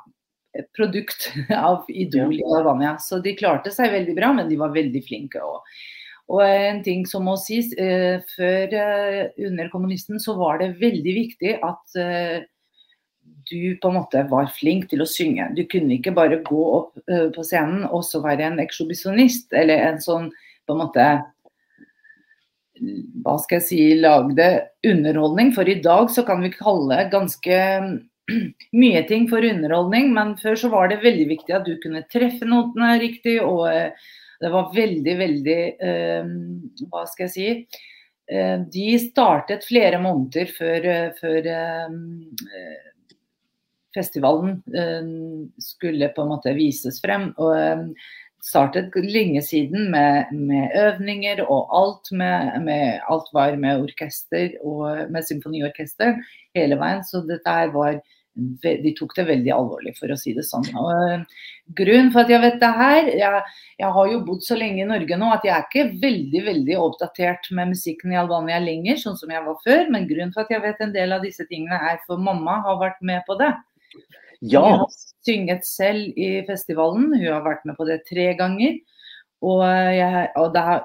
et 0.56 0.70
produkt 0.76 1.28
av 1.68 1.86
Idol 1.88 2.34
i 2.38 2.44
Albania. 2.44 2.96
Så 3.02 3.20
de 3.24 3.36
klarte 3.38 3.72
seg 3.74 3.94
veldig 3.94 4.16
bra, 4.16 4.32
men 4.36 4.50
de 4.50 4.58
var 4.60 4.74
veldig 4.76 5.04
flinke. 5.06 5.42
òg. 5.42 5.62
og 6.26 6.42
en 6.42 6.82
ting 6.82 7.06
som 7.06 7.24
må 7.28 7.36
sies, 7.38 7.72
eh, 7.78 8.18
før 8.34 8.74
eh, 8.74 9.22
under 9.46 9.70
kommunisten 9.70 10.20
så 10.22 10.34
var 10.38 10.58
det 10.62 10.76
veldig 10.80 11.14
viktig 11.22 11.58
at 11.62 12.00
eh, 12.00 12.44
du 13.46 13.76
på 13.78 13.90
en 13.90 13.98
måte 14.00 14.24
var 14.30 14.50
flink 14.50 14.88
til 14.90 15.04
å 15.04 15.08
synge. 15.08 15.52
Du 15.54 15.62
kunne 15.70 15.96
ikke 15.96 16.14
bare 16.14 16.40
gå 16.42 16.62
opp 16.66 16.96
uh, 17.10 17.28
på 17.34 17.44
scenen 17.46 17.84
og 17.86 18.02
så 18.06 18.18
være 18.24 18.42
en 18.48 18.58
ekshibisjonist, 18.62 19.52
eller 19.54 19.84
en 19.86 20.00
sånn 20.02 20.32
på 20.66 20.74
en 20.74 20.80
måte 20.82 21.04
Hva 23.24 23.36
skal 23.42 23.60
jeg 23.60 23.66
si 23.66 23.80
lagde 24.00 24.48
underholdning. 24.86 25.52
For 25.56 25.68
i 25.68 25.78
dag 25.84 26.12
så 26.12 26.24
kan 26.26 26.44
vi 26.44 26.52
kalle 26.54 27.06
ganske 27.12 27.58
mye 28.82 29.02
ting 29.08 29.26
for 29.30 29.46
underholdning, 29.46 30.12
men 30.16 30.36
før 30.40 30.58
så 30.60 30.70
var 30.72 30.92
det 30.92 31.02
veldig 31.04 31.28
viktig 31.32 31.56
at 31.56 31.66
du 31.68 31.76
kunne 31.82 32.04
treffe 32.12 32.48
notene 32.48 32.96
riktig, 33.02 33.38
og 33.44 33.66
uh, 33.70 34.08
det 34.42 34.52
var 34.52 34.72
veldig, 34.74 35.18
veldig 35.20 35.60
uh, 35.80 36.32
Hva 36.90 37.06
skal 37.10 37.28
jeg 37.28 37.36
si? 37.36 37.84
De 38.26 38.86
startet 38.98 39.62
flere 39.62 40.00
måneder 40.02 40.48
før, 40.50 40.86
før 41.14 41.44
festivalen 43.96 44.62
eh, 44.76 45.08
skulle 45.62 46.08
på 46.08 46.24
en 46.24 46.32
måte 46.34 46.54
vises 46.56 47.00
frem. 47.02 47.30
og 47.40 47.52
eh, 47.56 47.84
startet 48.46 48.94
lenge 49.02 49.42
siden 49.42 49.90
med, 49.90 50.32
med 50.32 50.74
øvninger 50.78 51.42
og 51.46 51.72
alt, 51.74 52.12
med, 52.12 52.60
med, 52.62 53.00
alt 53.10 53.32
var 53.34 53.56
med 53.58 53.82
orkester 53.88 54.54
og 54.62 55.10
med 55.10 55.26
symfoniorkester 55.26 56.14
hele 56.54 56.78
veien. 56.78 57.02
Så 57.06 57.24
dette 57.26 57.56
her 57.58 57.74
var 57.74 57.98
de 58.36 58.90
tok 58.92 59.14
det 59.16 59.24
veldig 59.30 59.52
alvorlig, 59.54 59.94
for 59.96 60.12
å 60.12 60.16
si 60.20 60.34
det 60.36 60.44
sånn. 60.44 60.66
Og, 60.76 60.90
eh, 61.06 61.22
grunnen 61.78 62.10
for 62.12 62.22
at 62.22 62.32
jeg 62.32 62.42
vet 62.42 62.58
det 62.60 62.72
her 62.76 63.08
jeg, 63.08 63.42
jeg, 63.80 63.92
har 63.96 64.10
jo 64.10 64.18
bodd 64.26 64.44
så 64.44 64.58
lenge 64.60 64.82
i 64.82 64.88
Norge 64.88 65.16
nå 65.16 65.30
at 65.32 65.46
jeg 65.46 65.54
er 65.56 65.64
ikke 65.64 66.00
veldig 66.02 66.42
veldig 66.50 66.76
oppdatert 66.82 67.48
med 67.56 67.72
musikken 67.72 68.12
i 68.12 68.20
Albania 68.20 68.60
lenger, 68.60 69.00
sånn 69.00 69.16
som 69.16 69.32
jeg 69.32 69.44
var 69.46 69.56
før. 69.64 69.88
Men 69.90 70.08
grunnen 70.10 70.34
for 70.36 70.44
at 70.44 70.52
jeg 70.52 70.64
vet 70.66 70.84
en 70.84 70.92
del 70.92 71.16
av 71.16 71.24
disse 71.24 71.48
tingene 71.48 71.80
er 71.92 72.02
for 72.04 72.20
mamma 72.20 72.60
har 72.66 72.78
vært 72.82 73.00
med 73.00 73.24
på 73.26 73.38
det. 73.40 73.54
Ja. 74.40 74.62
Hun 74.62 74.82
har 74.82 74.98
synget 75.26 75.66
selv 75.68 76.18
i 76.18 76.42
festivalen. 76.48 77.08
Hun 77.14 77.30
har 77.30 77.44
vært 77.46 77.64
med 77.68 77.78
på 77.78 77.86
det 77.88 78.02
tre 78.08 78.32
ganger. 78.38 78.78
Og, 79.44 79.62
jeg, 79.94 80.28
og 80.40 80.52
det 80.54 80.62
har, 80.64 80.84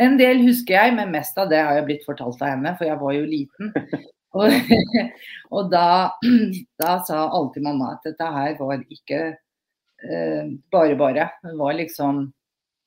en 0.00 0.18
del 0.20 0.42
husker 0.46 0.76
jeg, 0.76 0.96
men 0.96 1.12
mest 1.14 1.38
av 1.40 1.50
det 1.50 1.60
har 1.62 1.78
jeg 1.78 1.86
blitt 1.88 2.04
fortalt 2.06 2.42
av 2.42 2.54
henne, 2.54 2.74
for 2.78 2.88
jeg 2.88 3.00
var 3.00 3.16
jo 3.16 3.28
liten. 3.28 3.72
Og, 4.32 4.48
og 5.56 5.66
da, 5.68 5.86
da, 6.80 6.92
sa 7.04 7.26
alltid 7.28 7.66
mamma 7.66 7.90
at 7.98 8.06
dette 8.06 8.28
her 8.32 8.54
var 8.56 8.80
ikke 8.88 9.18
eh, 9.28 10.46
bare 10.72 10.96
bare. 10.96 11.26
Det 11.44 11.52
var 11.58 11.76
liksom 11.76 12.22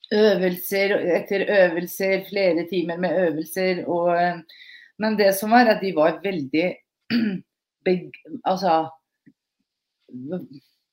øvelser 0.10 0.96
etter 1.20 1.46
øvelser, 1.46 2.24
flere 2.32 2.66
timer 2.72 2.98
med 2.98 3.20
øvelser. 3.28 3.84
Og, 3.86 4.42
men 4.98 5.20
det 5.22 5.36
som 5.38 5.54
var 5.54 5.70
at 5.70 5.86
de 5.86 5.94
var 5.94 6.18
veldig 6.26 6.72
Altså 8.50 8.88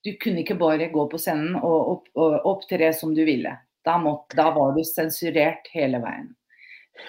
du 0.03 0.13
kunne 0.23 0.43
ikke 0.43 0.59
bare 0.59 0.91
gå 0.93 1.07
på 1.11 1.21
scenen 1.21 1.57
og, 1.61 1.79
opp, 1.95 2.09
og 2.19 2.47
opptre 2.55 2.91
som 2.97 3.15
du 3.15 3.23
ville. 3.27 3.55
Da, 3.87 3.97
måtte, 3.99 4.37
da, 4.39 4.51
var 4.55 4.75
du 4.77 4.83
sensurert 4.87 5.69
hele 5.75 6.01
veien. 6.03 6.31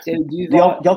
Var, 0.07 0.55
ja, 0.55 0.67
ja, 0.85 0.93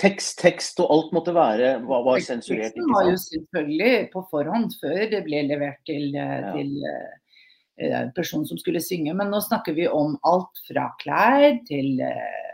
tekst, 0.00 0.38
tekst 0.40 0.80
og 0.80 0.90
alt 0.90 1.10
måtte 1.14 1.34
være 1.36 1.74
var, 1.84 2.04
var 2.06 2.22
sensurert. 2.24 2.72
Teksten 2.72 2.94
var 2.94 3.10
jo 3.10 3.18
selvfølgelig 3.20 3.96
på 4.14 4.22
forhånd, 4.32 4.72
før 4.80 5.02
det 5.12 5.20
ble 5.26 5.42
levert 5.46 5.78
til, 5.86 6.08
eh, 6.16 6.38
ja. 6.40 6.54
til 6.56 6.70
uh, 6.88 8.06
personen 8.16 8.48
som 8.48 8.58
skulle 8.58 8.82
synge. 8.82 9.14
Men 9.14 9.30
nå 9.30 9.42
snakker 9.44 9.76
vi 9.76 9.86
om 9.86 10.16
alt 10.26 10.62
fra 10.66 10.88
klær 11.02 11.60
til 11.68 12.00
uh, 12.00 12.49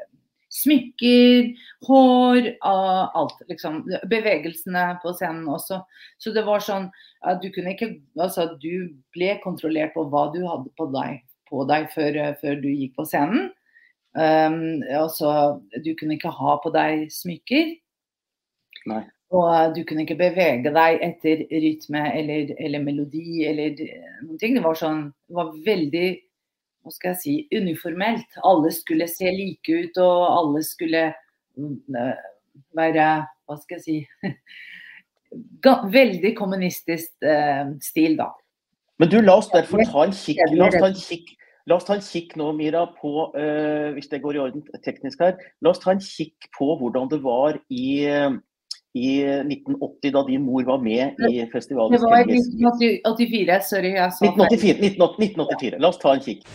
smykker, 0.63 1.51
hår, 1.87 2.51
alt. 2.65 3.39
Liksom. 3.51 3.83
Bevegelsene 4.11 4.87
på 5.03 5.15
scenen 5.17 5.49
også. 5.53 5.83
Så 6.23 6.33
det 6.37 6.47
var 6.47 6.65
sånn 6.65 6.89
at 7.27 7.43
du 7.43 7.51
kunne 7.55 7.75
ikke 7.75 7.95
Altså, 8.17 8.49
du 8.63 8.89
ble 9.15 9.37
kontrollert 9.45 9.95
på 9.97 10.07
hva 10.11 10.29
du 10.35 10.41
hadde 10.47 10.73
på 10.79 10.89
deg, 10.95 11.21
på 11.51 11.65
deg 11.69 11.91
før, 11.95 12.21
før, 12.41 12.61
du 12.63 12.71
gikk 12.73 12.97
på 12.97 13.07
scenen. 13.09 13.51
Um, 14.17 14.81
altså, 14.97 15.61
du 15.85 15.93
kunne 15.99 16.17
ikke 16.17 16.33
ha 16.33 16.57
på 16.63 16.73
deg 16.75 17.11
smykker. 17.13 17.77
Nei. 18.89 19.03
Og 19.35 19.75
du 19.75 19.83
kunne 19.85 20.05
ikke 20.05 20.19
bevege 20.21 20.71
deg 20.71 21.01
etter 21.03 21.43
rytme 21.51 22.03
eller, 22.15 22.53
eller 22.63 22.85
melodi 22.85 23.43
eller 23.49 23.75
noen 24.23 24.39
ting. 24.39 24.55
Det 24.55 24.63
var 24.65 24.79
sånn 24.79 25.09
Det 25.27 25.35
var 25.35 25.51
veldig 25.67 26.07
hva 26.87 26.95
skal 26.95 27.15
jeg 27.15 27.19
si, 27.19 27.33
uniformelt. 27.59 28.39
Alle 28.47 28.71
skulle 28.71 29.09
se 29.11 29.31
like 29.35 29.75
ut, 29.75 29.99
og 29.99 30.25
alle 30.31 30.63
skulle 30.63 31.09
mm, 31.59 31.97
eh, 31.99 32.27
være 32.79 33.07
Hva 33.47 33.57
skal 33.59 33.81
jeg 33.81 33.85
si 33.85 34.33
Veldig 35.97 36.31
kommunistisk 36.39 37.27
eh, 37.27 37.73
stil, 37.83 38.15
da. 38.21 38.31
Men 39.03 39.11
du, 39.11 39.19
la 39.21 39.35
oss 39.41 39.51
derfor 39.51 39.83
ta 39.83 40.07
en 40.07 40.15
kikk, 40.15 40.41
la 40.55 40.71
oss 40.71 40.79
ta 40.79 40.87
en 40.87 41.01
kikk, 41.01 41.35
la 41.67 41.77
oss 41.77 41.89
ta 41.89 41.97
en 41.99 42.07
kikk 42.07 42.37
nå, 42.39 42.53
Mira, 42.57 42.87
på 42.97 43.27
uh, 43.35 43.91
hvis 43.93 44.09
det 44.09 44.23
går 44.23 44.39
i 44.39 44.41
orden 44.47 44.63
teknisk 44.87 45.21
her, 45.21 45.35
la 45.61 45.75
oss 45.75 45.83
ta 45.83 45.93
en 45.93 46.01
kikk 46.01 46.49
på 46.57 46.71
hvordan 46.81 47.11
det 47.11 47.19
var 47.27 47.59
i 47.69 47.99
i 48.97 49.21
1980, 49.45 50.13
da 50.15 50.25
din 50.27 50.45
mor 50.47 50.65
var 50.65 50.81
med 50.83 51.21
i 51.29 51.45
festivalen. 51.53 51.93
Det 51.93 52.01
var 52.01 52.25
i 52.25 52.41
1984, 52.41 53.61
sorry. 53.69 53.95
Jeg 53.99 54.13
sa 54.17 54.25
1984, 54.25 54.93
1984. 54.97 55.81
La 55.85 55.93
oss 55.93 56.01
ta 56.01 56.17
en 56.17 56.25
kikk. 56.25 56.47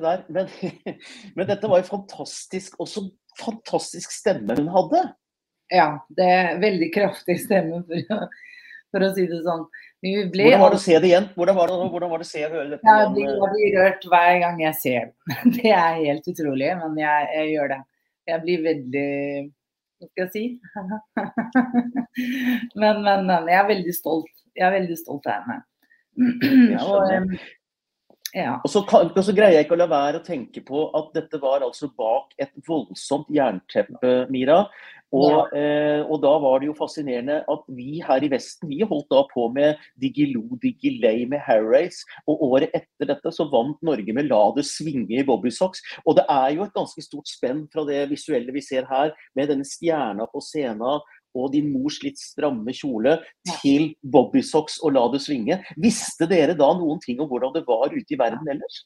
Det 0.00 0.08
der. 0.08 0.24
Men, 0.32 0.46
men 1.36 1.50
dette 1.52 1.70
var 1.70 1.82
jo 1.82 1.90
fantastisk. 1.90 2.78
Også 2.82 3.04
fantastisk 3.40 4.14
stemme 4.14 4.56
hun 4.58 4.70
hadde. 4.74 5.00
Ja, 5.70 5.90
det 6.18 6.26
er 6.26 6.58
veldig 6.62 6.88
kraftig 6.94 7.36
stemme, 7.44 7.84
for 7.86 8.16
å, 8.16 8.18
for 8.90 9.06
å 9.06 9.12
si 9.14 9.24
det 9.30 9.38
sånn. 9.44 9.64
Ble, 10.00 10.16
hvordan 10.32 10.62
var 10.62 10.72
det 10.72 10.78
å 10.78 10.82
se 10.82 10.94
det 10.96 11.08
igjen? 11.10 11.26
Hvordan 11.36 11.56
var 11.58 11.70
det, 11.70 11.74
hvordan 11.92 12.10
var 12.10 12.22
det 12.22 12.26
å 12.26 12.30
se 12.30 12.40
og 12.46 12.54
høre 12.56 12.70
dette? 12.72 12.86
Jeg 12.88 13.08
blir, 13.12 13.28
jeg 13.28 13.50
blir 13.54 13.74
rørt 13.76 14.06
hver 14.08 14.36
gang 14.40 14.56
jeg 14.64 14.74
ser 14.80 15.00
det. 15.10 15.36
Det 15.60 15.72
er 15.76 15.98
helt 15.98 16.30
utrolig, 16.32 16.70
men 16.80 16.92
jeg, 17.02 17.26
jeg 17.36 17.46
gjør 17.52 17.66
det. 17.74 17.80
Jeg 18.30 18.38
blir 18.44 18.58
veldig 18.64 19.10
Hva 20.00 20.06
skal 20.08 20.24
jeg 20.24 20.32
si? 20.34 20.44
Men, 22.80 22.96
men, 23.04 23.20
men 23.28 23.48
jeg 23.48 23.58
er 23.60 23.68
veldig 23.68 23.94
stolt. 23.94 24.34
Jeg 24.56 24.64
er 24.66 24.72
veldig 24.74 24.96
stolt 24.98 25.26
av 25.30 25.44
henne. 25.46 25.62
Og, 26.84 27.00
ja. 28.36 28.54
Og, 28.60 28.70
så, 28.70 28.84
og, 28.84 29.18
så, 29.24 29.34
greier 29.34 29.58
jeg 29.58 29.66
ikke 29.66 29.76
å 29.78 29.82
la 29.82 29.90
være 29.90 30.20
å 30.20 30.26
tenke 30.26 30.62
på 30.66 30.86
at 30.96 31.12
dette 31.16 31.40
var 31.42 31.64
altså 31.66 31.90
bak 31.98 32.34
et 32.40 32.52
voldsomt 32.66 33.30
jernteppe, 33.34 34.14
Mira. 34.32 34.64
Og, 35.10 35.32
ja. 35.50 35.58
eh, 35.58 36.00
og, 36.04 36.20
da 36.22 36.30
var 36.38 36.60
det 36.62 36.68
jo 36.68 36.76
fascinerende 36.78 37.40
at 37.50 37.64
vi 37.74 37.98
her 38.06 38.22
i 38.22 38.30
Vesten 38.30 38.70
vi 38.70 38.78
holdt 38.86 39.08
da 39.10 39.24
på 39.32 39.48
med 39.50 39.80
Digilo 39.98 40.44
Digilei 40.62 41.24
med 41.30 41.42
Harrace. 41.42 42.06
Og 42.30 42.44
året 42.46 42.70
etter 42.76 43.10
dette 43.10 43.32
så 43.34 43.48
vant 43.50 43.80
Norge 43.86 44.14
med 44.14 44.30
La 44.30 44.42
det 44.54 44.66
svinge 44.70 45.18
i 45.18 45.26
Bobbysocks. 45.26 45.82
Og 46.04 46.14
det 46.20 46.26
er 46.30 46.54
jo 46.54 46.66
et 46.66 46.76
ganske 46.76 47.02
stort 47.02 47.30
spenn 47.30 47.64
fra 47.72 47.84
det 47.88 48.04
visuelle 48.12 48.54
vi 48.54 48.62
ser 48.62 48.86
her, 48.90 49.10
med 49.34 49.50
denne 49.50 49.66
stjerna 49.66 50.28
på 50.30 50.42
scenen 50.44 51.02
og 51.34 51.52
din 51.54 51.70
mors 51.72 52.00
litt 52.04 52.18
stramme 52.20 52.74
kjole 52.74 53.18
til 53.60 53.90
bobbysocks 54.02 54.80
og 54.84 54.96
la 54.96 55.04
det 55.12 55.22
svinge. 55.24 55.60
Visste 55.80 56.28
dere 56.30 56.56
da 56.58 56.72
noen 56.78 57.02
ting 57.04 57.20
om 57.22 57.30
hvordan 57.30 57.54
det 57.56 57.66
var 57.68 57.92
ute 57.94 58.16
i 58.16 58.18
verden 58.20 58.50
ellers? 58.50 58.82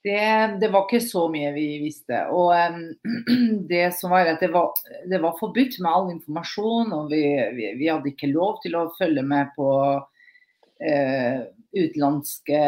Det, 0.00 0.56
det, 0.60 0.70
var 0.72 0.86
ikke 0.86 1.02
så 1.04 1.26
mye 1.28 1.50
vi 1.52 1.66
visste. 1.82 2.22
Og 2.32 2.54
um, 2.56 2.84
det 3.72 3.90
som 3.98 4.14
var 4.14 4.30
at 4.30 4.40
det 4.40 4.48
var, 4.54 4.72
det 5.10 5.20
var, 5.20 5.36
forbudt 5.40 5.76
med 5.82 5.90
all 5.90 6.08
informasjon, 6.14 6.94
og 6.96 7.10
vi, 7.12 7.24
vi, 7.56 7.66
vi, 7.76 7.90
hadde 7.90 8.14
ikke 8.14 8.32
lov 8.32 8.62
til 8.64 8.78
å 8.80 8.86
følge 8.96 9.24
med 9.26 9.52
på 9.58 9.68
uh, 10.00 11.40
utenlandske 11.76 12.62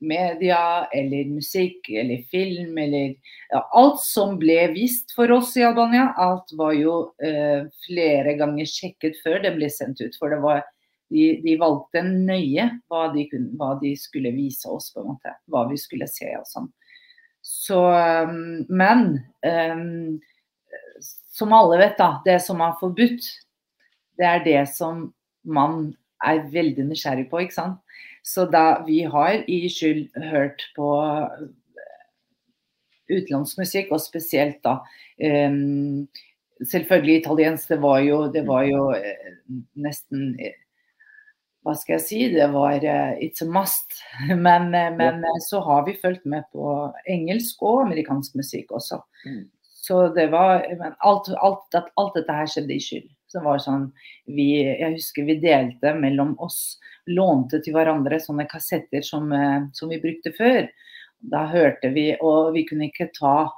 media 0.00 0.86
eller 0.92 1.30
musikk 1.30 1.88
eller 1.88 2.22
film 2.30 2.78
eller 2.78 3.14
ja, 3.52 3.62
Alt 3.72 4.00
som 4.04 4.36
ble 4.38 4.58
vist 4.74 5.14
for 5.16 5.32
oss 5.32 5.54
i 5.56 5.64
Albania, 5.64 6.10
alt 6.20 6.52
var 6.58 6.74
jo 6.76 6.96
eh, 7.24 7.64
flere 7.86 8.36
ganger 8.38 8.68
sjekket 8.68 9.20
før 9.24 9.40
det 9.44 9.54
ble 9.56 9.70
sendt 9.72 10.02
ut. 10.04 10.16
For 10.20 10.34
var 10.42 10.64
de, 11.08 11.36
de, 11.42 11.56
valgte 11.60 12.02
nøye 12.04 12.68
hva 12.90 13.06
de, 13.14 13.26
kunne, 13.30 13.52
hva 13.56 13.76
de, 13.80 13.94
skulle 13.98 14.34
vise 14.34 14.68
oss, 14.68 14.90
på 14.92 15.02
en 15.02 15.12
måte. 15.14 15.34
Hva 15.52 15.66
vi 15.70 15.78
skulle 15.80 16.08
se 16.10 16.32
og 16.36 16.46
sånn. 16.50 16.70
Så 17.46 17.78
um, 18.26 18.64
Men 18.66 19.20
um, 19.46 20.16
som 21.36 21.52
alle 21.52 21.78
vet, 21.78 21.98
da. 21.98 22.16
Det 22.24 22.40
som 22.42 22.62
er 22.64 22.76
forbudt, 22.80 23.28
det 24.16 24.26
er 24.26 24.44
det 24.44 24.62
som 24.72 25.10
man 25.46 25.92
er 26.24 26.46
veldig 26.50 26.86
nysgjerrig 26.88 27.28
på, 27.30 27.44
ikke 27.44 27.58
sant. 27.58 27.82
Så 28.26 28.46
da 28.50 28.82
vi 28.86 29.04
har 29.06 29.44
i 29.46 29.66
Skyld 29.70 30.08
hørt 30.32 30.64
på 30.76 30.90
utenlandsk 33.06 33.60
musikk, 33.62 33.92
og 33.94 34.02
spesielt 34.02 34.62
da 34.66 34.80
um, 35.22 36.06
Selvfølgelig 36.56 37.18
italiensk. 37.20 37.68
Det 37.68 37.76
var 37.82 37.98
jo, 38.00 38.22
det 38.32 38.46
var 38.48 38.62
jo 38.64 38.86
eh, 38.96 39.34
nesten 39.76 40.30
hva 41.66 41.74
skal 41.74 41.96
jeg 41.96 42.04
si, 42.04 42.18
det 42.30 42.46
var 42.54 42.78
uh, 42.78 43.18
it's 43.20 43.42
a 43.42 43.48
must. 43.50 43.98
Men, 44.46 44.70
uh, 44.70 44.94
men 44.94 45.24
uh, 45.26 45.38
så 45.42 45.60
har 45.66 45.82
vi 45.88 45.98
fulgt 45.98 46.24
med 46.24 46.46
på 46.54 46.76
engelsk 47.10 47.62
og 47.66 47.82
amerikansk 47.88 48.38
musikk 48.38 48.70
også. 48.78 49.00
Mm. 49.26 49.42
Så 49.86 50.06
det 50.14 50.30
var 50.32 50.62
alt, 51.04 51.28
alt, 51.42 51.74
alt, 51.74 52.14
dette 52.14 52.38
her 52.38 52.48
skjedde 52.50 52.74
i 52.74 52.82
skyld. 52.82 53.10
Så 53.36 53.42
var 53.44 53.60
sånn, 53.60 53.90
vi, 54.32 54.62
jeg 54.64 54.94
husker 54.94 55.26
vi 55.28 55.36
delte 55.42 55.92
mellom 55.98 56.32
oss, 56.40 56.78
lånte 57.04 57.60
til 57.60 57.76
hverandre 57.76 58.16
sånne 58.22 58.46
kassetter 58.48 59.04
som, 59.04 59.28
som 59.76 59.92
vi 59.92 60.00
brukte 60.00 60.32
før. 60.36 60.64
Da 61.20 61.44
hørte 61.50 61.90
vi, 61.92 62.08
og 62.16 62.54
vi 62.56 62.64
kunne 62.68 62.88
ikke 62.88 63.10
ta 63.12 63.50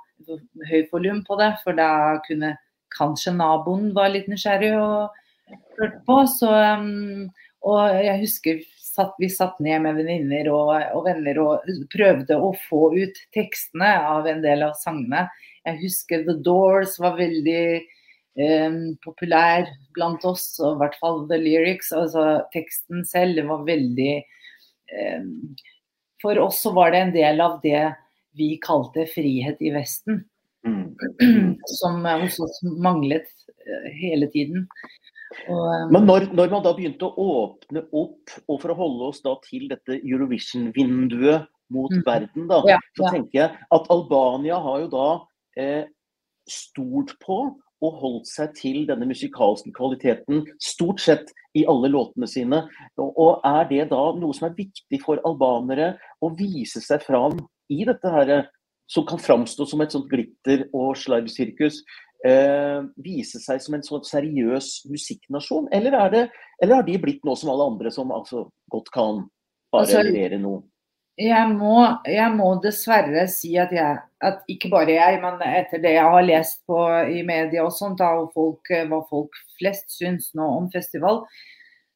høy 0.67 0.83
volum 0.91 1.23
på 1.23 1.39
det, 1.39 1.53
for 1.63 1.79
da 1.79 2.19
kunne 2.27 2.57
kanskje 2.97 3.37
naboen 3.37 3.93
var 3.95 4.11
litt 4.11 4.27
nysgjerrig 4.27 4.73
og 4.81 5.55
hørte 5.79 6.03
på. 6.09 6.19
Så 6.35 6.51
um, 6.51 7.29
og 7.67 8.01
jeg 8.05 8.23
husker 8.23 8.61
satt, 8.83 9.15
vi 9.19 9.29
satt 9.31 9.59
ned 9.63 9.83
med 9.85 9.99
venninner 9.99 10.51
og, 10.53 10.73
og, 10.95 11.05
venner 11.07 11.41
og 11.43 11.71
prøvde 11.93 12.39
å 12.39 12.53
få 12.69 12.93
ut 12.97 13.23
tekstene 13.35 13.91
av 14.11 14.29
en 14.31 14.43
del 14.45 14.65
av 14.67 14.77
sangene. 14.79 15.27
Jeg 15.67 15.81
husker 15.83 16.25
The 16.27 16.37
Doors 16.45 16.97
var 17.03 17.19
veldig 17.19 17.59
eh, 17.59 17.89
populær 19.05 19.67
blant 19.97 20.25
oss, 20.29 20.53
og 20.63 20.77
i 20.77 20.81
hvert 20.83 20.99
fall 21.01 21.25
The 21.31 21.39
Lyrics. 21.43 21.91
Altså 21.97 22.27
teksten 22.55 23.05
selv 23.09 23.41
var 23.51 23.65
veldig 23.67 24.13
eh, 24.19 25.25
For 26.23 26.39
oss 26.43 26.63
så 26.63 26.75
var 26.77 26.95
det 26.95 27.03
en 27.03 27.17
del 27.17 27.43
av 27.43 27.59
det 27.65 27.83
vi 28.39 28.53
kalte 28.63 29.09
frihet 29.11 29.59
i 29.65 29.73
Vesten. 29.75 30.23
Mm. 30.67 30.95
Som 31.81 32.07
hos 32.07 32.39
oss 32.45 32.63
manglet 32.63 33.29
eh, 33.67 33.91
hele 33.99 34.31
tiden. 34.31 34.67
Og. 35.49 35.93
Men 35.93 36.07
når, 36.09 36.31
når, 36.33 36.51
man 36.53 36.65
da 36.65 36.73
begynte 36.77 37.09
å 37.09 37.29
åpne 37.43 37.85
opp, 37.93 38.33
og 38.49 38.61
for 38.63 38.73
å 38.73 38.79
holde 38.79 39.11
oss 39.11 39.21
da 39.25 39.35
til 39.45 39.67
dette 39.71 39.99
Eurovision-vinduet 40.01 41.49
mot 41.75 41.93
mm. 41.93 42.03
verden, 42.07 42.47
da, 42.49 42.63
ja, 42.71 42.79
så 42.97 43.05
ja. 43.05 43.13
tenker 43.13 43.41
jeg 43.43 43.67
at 43.77 43.91
Albania 43.93 44.61
har 44.65 44.85
jo 44.87 44.91
da 44.95 45.09
eh, 45.61 45.83
stolt 46.49 47.13
på 47.21 47.43
og 47.85 47.99
holdt 48.01 48.31
seg 48.31 48.55
til 48.59 48.83
denne 48.89 49.07
musikalske 49.09 49.71
kvaliteten 49.77 50.45
stort 50.63 51.03
sett 51.03 51.31
i 51.59 51.65
alle 51.69 51.91
låtene 51.93 52.29
sine. 52.31 52.65
Og 52.99 53.45
er 53.47 53.69
det 53.71 53.89
da 53.93 54.03
noe 54.19 54.37
som 54.37 54.49
er 54.49 54.57
viktig 54.59 55.01
for 55.05 55.23
albanere 55.29 55.95
å 56.25 56.33
vise 56.39 56.83
seg 56.85 57.05
fram 57.07 57.39
i 57.71 57.85
dette 57.87 58.13
her, 58.13 58.49
som 58.89 59.05
kan 59.07 59.21
framstå 59.21 59.67
som 59.69 59.83
et 59.85 59.93
sånt 59.93 60.09
glitter- 60.09 60.67
og 60.73 60.97
slarvsirkus, 60.97 61.83
eh, 62.25 62.81
vise 62.97 63.39
seg 63.43 63.61
som 63.61 63.77
en 63.77 63.85
sånn 63.85 64.07
seriøs 64.07 64.89
musikknasjon? 64.89 65.69
Eller, 65.73 65.93
er 65.93 66.11
det, 66.11 66.25
eller 66.63 66.81
har 66.81 66.87
de 66.87 66.97
blitt 66.99 67.25
noe 67.25 67.37
som 67.37 67.53
alle 67.53 67.69
andre 67.69 67.93
som 67.93 68.11
altså 68.11 68.49
godt 68.73 68.91
kan 68.95 69.27
bare 69.73 69.85
altså, 69.85 70.03
levere 70.09 70.41
noe? 70.41 70.65
Jeg 71.19 71.51
må, 71.51 71.83
jeg 72.07 72.31
må, 72.37 72.53
dessverre 72.63 73.25
si 73.31 73.57
at, 73.59 73.73
jeg, 73.75 73.99
at 74.23 74.45
ikke 74.51 74.71
bare 74.71 74.95
jeg, 74.95 75.19
men 75.23 75.41
etter 75.43 75.83
det 75.83 75.97
jeg 75.97 76.07
har 76.15 76.27
lest 76.27 76.61
på 76.71 76.79
i 77.11 77.25
media 77.27 77.65
og 77.67 77.75
sånt, 77.75 78.03
og 78.05 78.31
folk, 78.37 78.71
hva 78.71 79.01
folk 79.11 79.41
flest 79.59 79.97
syns 79.97 80.31
nå 80.39 80.47
om 80.61 80.69
festival, 80.71 81.25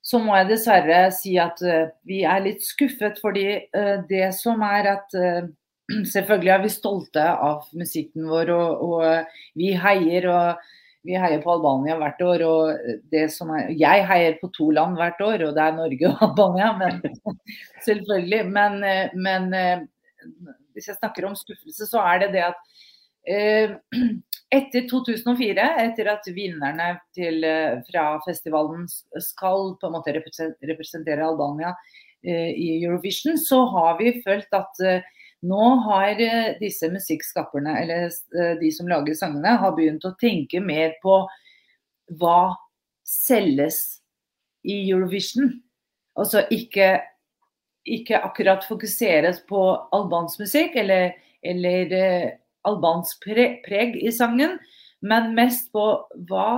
så 0.02 0.18
må 0.18 0.34
jeg 0.40 0.48
dessverre 0.50 1.04
si 1.14 1.36
at 1.38 1.62
uh, 1.62 1.92
vi 2.08 2.24
er 2.26 2.42
litt 2.42 2.64
skuffet. 2.66 3.20
Fordi 3.22 3.46
uh, 3.76 4.02
det 4.08 4.32
som 4.34 4.62
er 4.66 4.90
at 4.96 5.14
uh, 5.14 5.46
selvfølgelig 6.14 6.54
er 6.56 6.64
vi 6.64 6.74
stolte 6.74 7.26
av 7.30 7.68
musikken 7.78 8.26
vår, 8.30 8.50
og, 8.56 8.82
og 8.88 9.58
vi 9.58 9.70
heier. 9.78 10.30
og 10.34 10.81
vi 11.02 11.16
heier 11.18 11.42
på 11.42 11.52
Albania 11.56 11.96
hvert 11.98 12.20
år. 12.22 12.44
og 12.46 12.70
er, 13.12 13.70
Jeg 13.74 14.06
heier 14.08 14.36
på 14.40 14.50
to 14.56 14.70
land 14.70 14.96
hvert 14.98 15.20
år, 15.20 15.46
og 15.48 15.56
det 15.56 15.64
er 15.64 15.78
Norge 15.78 16.10
og 16.10 16.22
Albania. 16.28 16.72
Men, 16.78 17.02
selvfølgelig. 17.86 18.42
Men, 18.52 18.78
men, 19.14 19.88
hvis 20.72 20.88
jeg 20.88 20.98
snakker 20.98 21.26
om 21.28 21.36
skuffelse, 21.36 21.86
så 21.88 22.02
er 22.06 22.22
det 22.22 22.30
det 22.36 22.44
at 22.48 22.60
eh, 23.28 23.74
etter 24.58 24.86
2004, 24.90 25.66
etter 25.86 26.10
at 26.12 26.28
vinnerne 26.36 26.92
til, 27.16 27.44
fra 27.88 28.06
festivalen 28.26 28.86
skal 29.22 29.74
på 29.80 29.88
en 29.88 29.96
måte 29.96 30.14
representere 30.16 31.26
Albania 31.26 31.72
eh, 32.26 32.52
i 32.52 32.68
Eurovision, 32.82 33.38
så 33.40 33.64
har 33.72 33.98
vi 34.00 34.18
følt 34.24 34.58
at 34.58 34.84
eh, 34.86 35.10
nå 35.42 35.68
har 35.86 36.20
eh, 36.22 36.52
disse 36.60 36.88
musikkskaperne, 36.92 37.74
eller 37.82 38.04
eh, 38.08 38.52
de 38.60 38.70
som 38.74 38.90
lager 38.90 39.16
sangene, 39.18 39.56
har 39.58 39.74
begynt 39.76 40.04
å 40.06 40.14
tenke 40.20 40.60
mer 40.62 40.94
på 41.02 41.22
hva 42.20 42.54
selges 43.06 43.80
i 44.62 44.76
Eurovision. 44.84 45.50
Altså 46.18 46.44
ikke, 46.54 47.00
ikke 47.88 48.20
akkurat 48.22 48.66
fokuseres 48.68 49.42
på 49.48 49.62
albansk 49.96 50.44
musikk 50.44 50.76
eller, 50.78 51.16
eller 51.42 51.94
uh, 51.96 52.26
albansk 52.68 53.24
preg 53.24 53.96
i 53.98 54.12
sangen, 54.14 54.58
men 55.02 55.32
mest 55.34 55.72
på 55.74 55.86
hva 56.28 56.48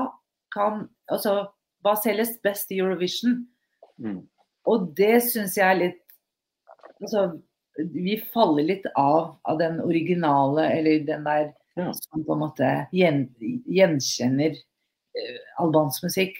kan 0.54 0.88
Altså 1.12 1.50
hva 1.84 1.92
selges 2.00 2.30
best 2.40 2.70
i 2.72 2.78
Eurovision? 2.80 3.42
Mm. 4.00 4.22
Og 4.72 4.86
det 4.96 5.18
syns 5.26 5.58
jeg 5.58 5.66
er 5.68 5.76
litt 5.76 6.14
altså, 7.02 7.26
vi 7.76 8.16
faller 8.34 8.66
litt 8.68 8.86
av 8.94 9.36
av 9.42 9.58
den 9.58 9.80
originale, 9.82 10.68
eller 10.76 11.04
den 11.06 11.26
der 11.26 11.52
ja. 11.74 11.90
som 11.92 12.24
på 12.24 12.36
en 12.36 12.42
måte 12.44 12.70
gjen, 12.94 13.26
gjenkjenner 13.66 14.54
uh, 14.54 15.38
albansk 15.64 16.06
musikk. 16.06 16.38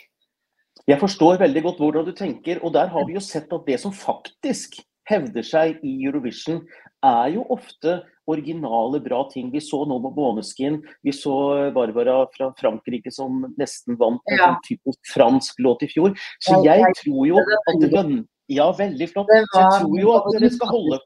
Jeg 0.85 1.01
forstår 1.01 1.41
veldig 1.41 1.63
godt 1.65 1.79
hvordan 1.81 2.09
du 2.09 2.13
tenker, 2.17 2.61
og 2.63 2.75
der 2.75 2.91
har 2.93 3.07
vi 3.09 3.17
jo 3.17 3.23
sett 3.25 3.53
at 3.55 3.69
det 3.69 3.79
som 3.81 3.95
faktisk 3.95 4.83
hevder 5.09 5.45
seg 5.45 5.81
i 5.85 5.95
Eurovision, 6.07 6.63
er 7.05 7.35
jo 7.35 7.45
ofte 7.53 7.99
originale, 8.31 9.01
bra 9.05 9.23
ting. 9.33 9.51
Vi 9.53 9.61
så 9.61 9.83
nå 9.89 9.99
med 10.01 10.17
Måneskin, 10.17 10.79
vi 11.05 11.13
så 11.13 11.35
Barbara 11.77 12.23
fra 12.33 12.51
Frankrike 12.61 13.13
som 13.13 13.43
nesten 13.61 13.99
vant 14.01 14.23
en 14.31 14.39
ja. 14.39 14.47
sånn 14.47 14.63
typisk 14.69 15.13
fransk 15.13 15.61
låt 15.65 15.85
i 15.85 15.91
fjor. 15.93 16.15
Så 16.45 16.63
jeg 16.65 16.95
tror 17.03 17.29
jo 17.29 17.43
at 17.43 17.83
det 17.83 17.93
lønner 17.93 18.25
Ja, 18.53 18.67
veldig 18.77 19.07
flott. 19.09 19.31
Så 19.33 19.61
jeg 19.61 19.69
tror 19.81 19.95
jo 19.97 20.11
at 20.19 20.27
dere 20.35 20.51
skal 20.53 20.69
holde 20.69 20.99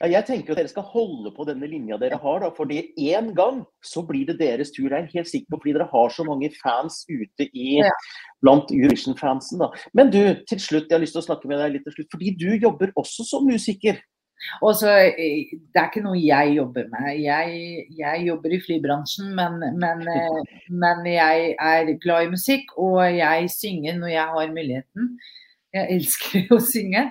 ja, 0.00 0.08
jeg 0.08 0.26
tenker 0.28 0.54
at 0.54 0.60
dere 0.60 0.72
skal 0.72 0.86
holde 0.92 1.32
på 1.36 1.46
denne 1.48 1.68
linja 1.70 1.98
dere 2.00 2.18
har. 2.22 2.38
da, 2.44 2.50
fordi 2.56 2.82
en 3.12 3.32
gang 3.36 3.62
så 3.84 4.04
blir 4.06 4.28
det 4.28 4.38
deres 4.40 4.72
tur. 4.74 4.88
Jeg 4.88 4.98
er 4.98 5.10
helt 5.14 5.32
sikker 5.32 5.48
på 5.50 5.62
fordi 5.62 5.76
dere 5.78 5.88
har 5.92 6.14
så 6.14 6.26
mange 6.28 6.52
fans 6.60 7.02
ute 7.10 7.48
i, 7.50 7.80
ja. 7.80 7.90
blant 8.44 8.72
Eurovision-fansen. 8.74 9.60
da. 9.64 9.70
Men 9.96 10.12
du, 10.14 10.22
til 10.48 10.60
slutt, 10.62 10.88
jeg 10.88 10.96
har 10.96 11.04
lyst 11.04 11.16
til 11.18 11.24
å 11.24 11.28
snakke 11.28 11.50
med 11.50 11.60
deg 11.62 11.76
litt 11.76 11.86
til 11.88 11.98
slutt. 11.98 12.12
Fordi 12.14 12.32
du 12.40 12.50
jobber 12.54 12.94
også 13.00 13.28
som 13.28 13.48
musiker. 13.48 14.00
Også, 14.64 14.88
eh, 14.88 15.52
det 15.52 15.80
er 15.80 15.88
ikke 15.90 16.02
noe 16.04 16.20
jeg 16.20 16.54
jobber 16.56 16.86
med. 16.92 17.10
Jeg, 17.20 17.84
jeg 17.98 18.22
jobber 18.26 18.54
i 18.56 18.60
flybransjen, 18.64 19.34
men, 19.36 19.60
men, 19.82 20.06
eh, 20.08 20.54
men, 20.72 21.04
jeg 21.12 21.52
er 21.60 21.92
glad 22.00 22.24
i 22.24 22.32
musikk, 22.32 22.72
og 22.80 23.02
jeg 23.04 23.50
synger 23.52 24.00
når 24.00 24.14
jeg 24.14 24.38
har 24.38 24.54
muligheten. 24.56 25.12
Jeg 25.76 25.98
elsker 25.98 26.56
å 26.56 26.60
synge. 26.72 27.04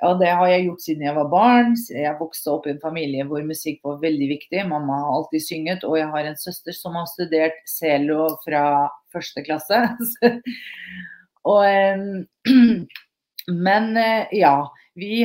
Ja, 0.00 0.14
det 0.16 0.30
har 0.32 0.48
jeg 0.48 0.64
gjort 0.64 0.82
siden 0.84 1.02
jeg 1.04 1.16
var 1.16 1.28
barn. 1.28 1.74
Jeg 1.92 2.16
vokste 2.16 2.54
opp 2.54 2.64
i 2.66 2.72
en 2.72 2.80
familie 2.80 3.24
hvor 3.28 3.42
musikk 3.44 3.82
var 3.84 3.98
veldig 4.00 4.28
viktig. 4.30 4.62
Mamma 4.70 4.96
har 5.02 5.16
alltid 5.18 5.44
synget, 5.44 5.84
og 5.84 5.98
jeg 5.98 6.08
har 6.14 6.28
en 6.28 6.38
søster 6.40 6.76
som 6.76 6.96
har 6.96 7.08
studert 7.10 7.58
cello 7.68 8.30
fra 8.46 8.62
første 9.12 9.44
klasse. 9.44 9.80
og, 11.52 12.16
men 13.66 13.90
eh, 14.00 14.36
ja. 14.40 14.54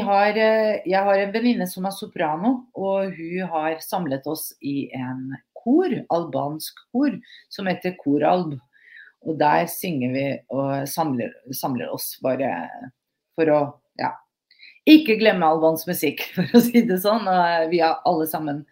Har, 0.05 0.37
eh, 0.39 0.83
jeg 0.87 1.01
har 1.03 1.19
en 1.19 1.31
venninne 1.33 1.65
som 1.67 1.87
er 1.87 1.95
soprano, 1.95 2.51
og 2.77 3.15
hun 3.15 3.47
har 3.51 3.79
samlet 3.83 4.27
oss 4.29 4.51
i 4.63 4.85
en 4.95 5.33
kor, 5.57 5.91
albansk 6.13 6.83
kor, 6.93 7.15
som 7.51 7.67
heter 7.67 7.95
Koralb. 7.99 8.53
Og 9.25 9.39
der 9.39 9.65
synger 9.71 10.13
vi 10.13 10.27
og 10.53 10.85
samler, 10.87 11.33
samler 11.55 11.89
oss 11.91 12.13
bare 12.23 12.53
for 13.35 13.51
å 13.51 13.59
ja, 13.99 14.13
ikke 14.89 15.17
glemme 15.21 15.47
Alvans 15.47 15.87
musikk, 15.89 16.27
for 16.35 16.49
å 16.53 16.63
si 16.63 16.85
det 16.85 17.01
sånn. 17.03 17.27
Vi 17.71 17.81
er 17.81 17.99
alle 18.05 18.29
sammen 18.29 18.63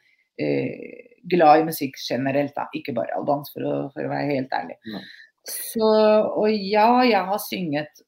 eh, 0.41 1.10
glad 1.30 1.62
i 1.62 1.67
musikk 1.67 1.99
generelt, 2.10 2.54
da. 2.56 2.67
ikke 2.76 2.95
bare 2.95 3.15
Albans, 3.17 3.52
for 3.54 3.65
å, 3.65 3.76
for 3.93 4.06
å 4.06 4.12
være 4.12 4.32
helt 4.36 4.56
ærlig. 4.56 4.80
Ja. 4.89 5.04
Så, 5.43 5.88
og 6.39 6.49
ja, 6.52 6.88
jeg 7.04 7.28
har 7.28 7.39
synget 7.43 8.04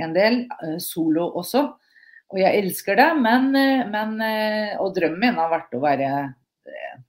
en 0.00 0.14
del 0.16 0.44
eh, 0.62 0.78
solo 0.80 1.28
også. 1.40 1.66
Og 2.32 2.38
jeg 2.40 2.62
elsker 2.62 2.96
det, 2.96 3.10
men, 3.20 3.50
eh, 3.58 3.84
men 3.92 4.16
eh, 4.24 4.80
Og 4.80 4.94
drømmen 4.96 5.20
min 5.20 5.40
har 5.40 5.52
vært 5.52 5.76
å 5.76 5.82
være 5.82 6.08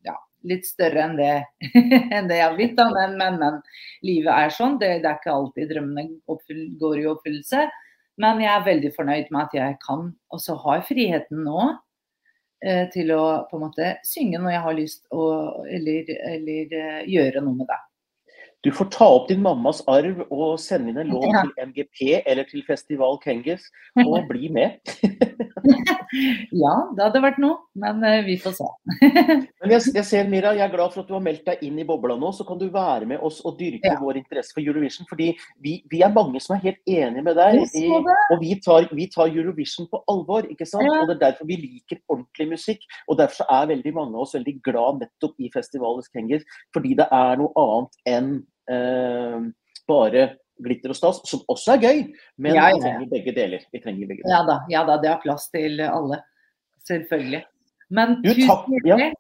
ja, 0.04 0.16
litt 0.50 0.66
større 0.68 1.06
enn 1.06 1.16
det, 1.16 1.34
enn 2.18 2.28
det 2.28 2.42
jeg 2.42 2.48
har 2.48 2.58
blitt. 2.58 2.84
Men, 2.98 3.16
men, 3.20 3.40
men, 3.40 3.62
livet 4.04 4.34
er 4.34 4.56
sånn. 4.56 4.76
Det, 4.82 4.98
det 5.04 5.10
er 5.12 5.22
ikke 5.22 5.38
alltid 5.38 5.72
drømmene 5.72 6.10
går 6.82 7.04
i 7.04 7.10
oppfyllelse. 7.14 7.68
Men 8.22 8.42
jeg 8.44 8.52
er 8.54 8.68
veldig 8.68 8.92
fornøyd 8.96 9.32
med 9.34 9.42
at 9.48 9.56
jeg 9.58 9.78
kan 9.82 10.12
også 10.34 10.58
har 10.62 10.84
friheten 10.86 11.42
nå 11.48 11.64
eh, 12.66 12.86
til 12.94 13.14
å 13.16 13.24
på 13.50 13.58
en 13.58 13.66
måte 13.66 13.96
synge 14.06 14.42
når 14.42 14.56
jeg 14.56 14.66
har 14.68 14.78
lyst, 14.78 15.02
og, 15.16 15.64
eller, 15.66 16.14
eller 16.34 16.78
eh, 16.78 17.02
gjøre 17.10 17.42
noe 17.42 17.58
med 17.64 17.72
det. 17.72 17.80
Du 18.64 18.72
får 18.72 18.86
ta 18.86 19.08
opp 19.12 19.28
din 19.28 19.42
mammas 19.44 19.82
arv 19.92 20.22
og 20.32 20.56
sende 20.62 20.94
inn 20.94 21.00
en 21.02 21.10
lån 21.12 21.34
ja. 21.34 21.42
til 21.44 21.68
MGP 21.68 22.22
eller 22.22 22.48
til 22.48 22.64
Festival 22.64 23.18
Kengis, 23.20 23.66
og 24.06 24.30
bli 24.30 24.48
med. 24.56 24.80
ja, 26.64 26.76
det 26.96 27.04
hadde 27.04 27.22
vært 27.26 27.42
noe, 27.44 27.58
men 27.80 28.00
uh, 28.06 28.22
vi 28.24 28.38
får 28.40 28.56
se. 28.62 28.70
men 29.60 29.74
jeg, 29.74 29.82
jeg, 29.98 30.06
ser, 30.08 30.30
Mira, 30.32 30.54
jeg 30.56 30.64
er 30.64 30.72
glad 30.72 30.94
for 30.94 31.04
at 31.04 31.12
du 31.12 31.16
har 31.18 31.26
meldt 31.26 31.44
deg 31.50 31.66
inn 31.68 31.82
i 31.84 31.88
bobla 31.88 32.16
nå, 32.20 32.32
så 32.36 32.46
kan 32.48 32.62
du 32.62 32.70
være 32.72 33.10
med 33.10 33.26
oss 33.26 33.42
og 33.44 33.58
dyrke 33.60 33.92
ja. 33.92 33.98
vår 34.00 34.22
interesse 34.22 34.56
for 34.56 34.64
Eurovision. 34.64 35.10
fordi 35.12 35.34
vi, 35.60 35.76
vi, 35.92 36.00
er 36.00 36.16
mange 36.16 36.40
som 36.44 36.56
er 36.56 36.64
helt 36.64 36.80
enige 36.88 37.26
med 37.28 37.36
deg, 37.42 37.60
i, 37.76 37.84
og 37.92 38.38
vi 38.40 38.56
tar, 38.64 38.88
vi 38.96 39.10
tar, 39.12 39.28
Eurovision 39.34 39.92
på 39.92 40.00
alvor. 40.08 40.48
ikke 40.48 40.70
sant? 40.70 40.88
Ja. 40.88 41.02
Og 41.02 41.12
Det 41.12 41.18
er 41.18 41.24
derfor 41.26 41.52
vi 41.52 41.60
liker 41.66 42.00
ordentlig 42.08 42.54
musikk, 42.56 42.88
og 43.12 43.20
derfor 43.20 43.52
er 43.52 43.70
veldig 43.76 43.96
mange 44.00 44.16
av 44.16 44.24
oss 44.24 44.38
veldig 44.40 44.56
glad 44.64 45.04
nettopp 45.04 45.36
i 45.44 45.52
Festivalets 45.52 46.12
Kengis, 46.16 46.48
fordi 46.72 46.96
det 47.04 47.12
er 47.12 47.40
noe 47.44 47.52
annet 47.60 48.02
enn 48.08 48.34
eh, 48.40 48.50
bare 49.88 50.28
glitter 50.64 50.94
og 50.94 50.98
stas, 50.98 51.20
som 51.28 51.42
også 51.52 51.74
er 51.76 51.82
gøy, 51.82 52.04
men 52.38 52.56
ja, 52.56 52.70
ja. 52.70 52.76
vi 52.76 52.84
trenger 52.84 53.10
begge 53.12 53.34
deler. 53.36 53.66
Vi 53.74 53.82
trenger 53.84 54.12
begge 54.12 54.22
deler. 54.22 54.36
Ja 54.36 54.44
da, 54.48 54.60
ja 54.72 54.84
da, 54.88 55.00
det 55.02 55.12
har 55.12 55.20
plass 55.24 55.50
til 55.54 55.82
alle. 55.86 56.22
Selvfølgelig. 56.88 57.42
Men 57.94 58.18
du, 58.24 58.32
takk, 58.48 58.70
ja. 58.88 59.12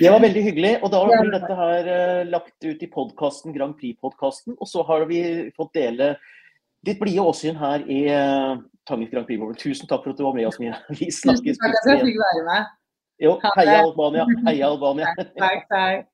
Det 0.00 0.10
var 0.10 0.20
veldig 0.22 0.42
hyggelig. 0.44 0.74
Og 0.82 0.92
da 0.92 1.04
blir 1.10 1.32
dette 1.34 1.56
her 1.62 1.88
uh, 1.92 2.20
lagt 2.30 2.66
ut 2.66 2.84
i 2.84 2.90
podkasten, 2.90 3.54
Grand 3.56 3.76
Prix-podkasten. 3.78 4.58
Og 4.58 4.70
så 4.70 4.84
har 4.88 5.06
vi 5.10 5.22
fått 5.56 5.74
dele 5.78 6.14
ditt 6.86 7.00
blide 7.00 7.24
åsyn 7.24 7.58
her 7.60 7.84
i 7.84 8.02
uh, 8.08 8.60
Tangen 8.88 9.10
Grand 9.12 9.28
Prix. 9.28 9.42
Tusen 9.62 9.90
takk 9.90 10.04
for 10.04 10.14
at 10.14 10.20
du 10.20 10.26
var 10.26 10.36
med 10.36 10.48
oss, 10.50 10.60
Mia. 10.62 10.78
Vi 10.92 11.10
snakkes. 11.12 11.58
Tusen 11.58 11.66
takk 11.66 11.80
for 11.82 11.94
at 11.94 11.98
jeg 11.98 12.06
fikk 12.10 12.22
være 12.24 12.46
med. 12.48 12.76
Jo, 13.20 13.34
heia 13.58 13.82
Albania. 13.82 14.24
Heia 14.46 14.70
Albania. 14.72 15.10
Takk, 15.42 15.66
takk. 15.68 16.06